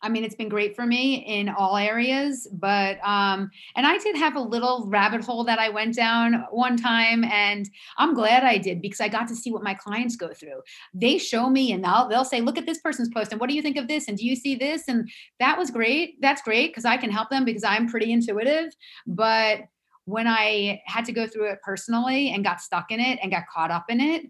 [0.00, 4.16] I mean, it's been great for me in all areas, but um, and I did
[4.16, 8.58] have a little rabbit hole that I went down one time, and I'm glad I
[8.58, 10.62] did because I got to see what my clients go through.
[10.94, 13.56] They show me, and they'll they'll say, "Look at this person's post, and what do
[13.56, 14.06] you think of this?
[14.06, 16.20] And do you see this?" And that was great.
[16.20, 18.72] That's great because I can help them because I'm pretty intuitive.
[19.06, 19.62] But
[20.04, 23.48] when I had to go through it personally and got stuck in it and got
[23.52, 24.26] caught up in it,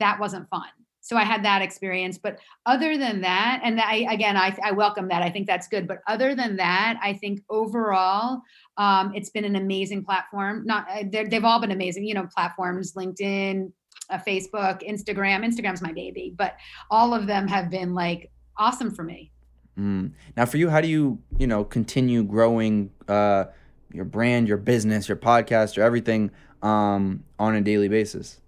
[0.00, 0.68] that wasn't fun
[1.02, 5.08] so i had that experience but other than that and i again I, I welcome
[5.08, 8.40] that i think that's good but other than that i think overall
[8.78, 12.94] um, it's been an amazing platform not uh, they've all been amazing you know platforms
[12.94, 13.70] linkedin
[14.08, 16.56] uh, facebook instagram instagram's my baby but
[16.90, 19.30] all of them have been like awesome for me
[19.78, 20.10] mm.
[20.36, 23.44] now for you how do you you know continue growing uh,
[23.92, 26.30] your brand your business your podcast or everything
[26.62, 28.40] um, on a daily basis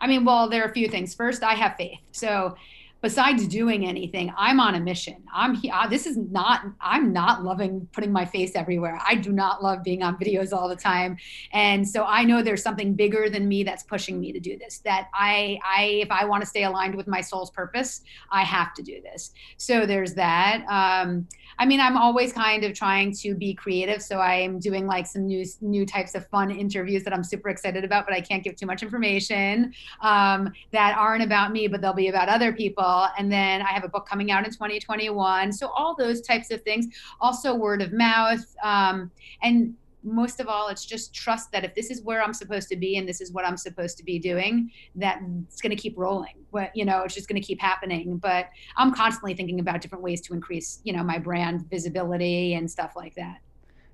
[0.00, 1.14] I mean, well, there are a few things.
[1.14, 1.98] First, I have faith.
[2.12, 2.56] So
[3.00, 5.16] besides doing anything i'm on a mission.
[5.32, 9.00] I'm here this is not i'm not loving putting my face everywhere.
[9.06, 11.16] I do not love being on videos all the time.
[11.52, 14.78] And so i know there's something bigger than me that's pushing me to do this
[14.78, 18.74] that i i if i want to stay aligned with my soul's purpose i have
[18.74, 19.32] to do this.
[19.56, 20.64] So there's that.
[20.68, 21.26] Um,
[21.58, 25.06] i mean i'm always kind of trying to be creative so i am doing like
[25.06, 28.44] some new new types of fun interviews that i'm super excited about but i can't
[28.44, 29.72] give too much information
[30.02, 32.84] um, that aren't about me but they'll be about other people
[33.18, 35.52] and then I have a book coming out in 2021.
[35.52, 36.86] So all those types of things.
[37.20, 38.44] Also word of mouth.
[38.62, 39.10] Um,
[39.42, 42.76] and most of all, it's just trust that if this is where I'm supposed to
[42.76, 45.96] be and this is what I'm supposed to be doing, that it's going to keep
[45.96, 46.34] rolling.
[46.52, 48.18] But you know, it's just going to keep happening.
[48.18, 52.70] But I'm constantly thinking about different ways to increase, you know, my brand visibility and
[52.70, 53.38] stuff like that.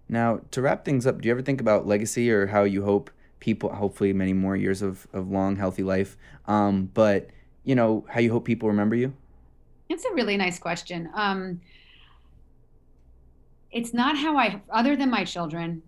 [0.09, 3.11] Now, to wrap things up, do you ever think about legacy or how you hope
[3.41, 6.17] people, hopefully, many more years of, of long, healthy life,
[6.47, 7.29] um, but
[7.65, 9.13] you know, how you hope people remember you?
[9.89, 11.11] It's a really nice question.
[11.15, 11.61] Um,
[13.71, 15.83] it's not how I, other than my children,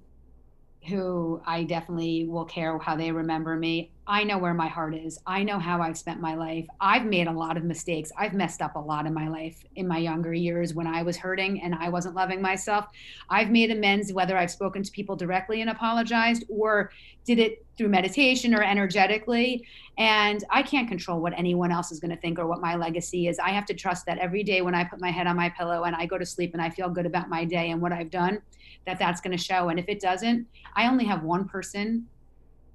[0.89, 3.91] who I definitely will care how they remember me.
[4.07, 5.19] I know where my heart is.
[5.27, 6.67] I know how I've spent my life.
[6.81, 8.13] I've made a lot of mistakes.
[8.17, 11.17] I've messed up a lot in my life in my younger years when I was
[11.17, 12.87] hurting and I wasn't loving myself.
[13.29, 16.93] I've made amends, whether I've spoken to people directly and apologized or
[17.25, 19.65] did it through meditation or energetically.
[19.99, 23.29] And I can't control what anyone else is going to think or what my legacy
[23.29, 23.39] is.
[23.39, 25.85] I have to trust that every day when I put my head on my pillow
[25.85, 28.11] and I go to sleep and I feel good about my day and what I've
[28.11, 28.41] done,
[28.87, 29.69] that that's going to show.
[29.69, 32.07] And if it doesn't, I only have one person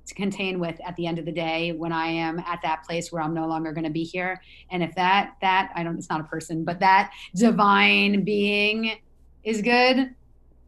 [0.06, 3.12] to contain with at the end of the day when I am at that place
[3.12, 4.42] where I'm no longer going to be here.
[4.72, 9.00] And if that, that, I don't, it's not a person, but that divine being
[9.44, 10.14] is good,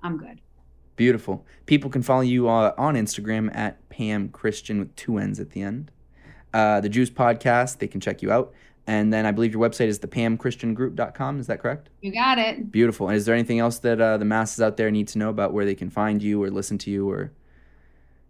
[0.04, 0.40] I'm good.
[0.96, 1.46] Beautiful.
[1.66, 5.62] People can follow you uh, on Instagram at Pam Christian with two N's at the
[5.62, 5.92] end.
[6.54, 8.54] Uh, the Juice Podcast, they can check you out.
[8.86, 11.40] And then I believe your website is the pamchristiangroup.com.
[11.40, 11.90] Is that correct?
[12.02, 12.72] You got it.
[12.72, 13.08] Beautiful.
[13.08, 15.54] And is there anything else that uh, the masses out there need to know about
[15.54, 17.32] where they can find you or listen to you or?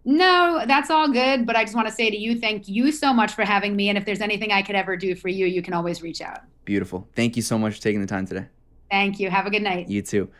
[0.04, 1.44] No, that's all good.
[1.44, 3.88] But I just want to say to you, thank you so much for having me.
[3.88, 6.40] And if there's anything I could ever do for you, you can always reach out.
[6.64, 7.08] Beautiful.
[7.16, 8.46] Thank you so much for taking the time today.
[8.90, 9.30] Thank you.
[9.30, 9.88] Have a good night.
[9.88, 10.30] You too.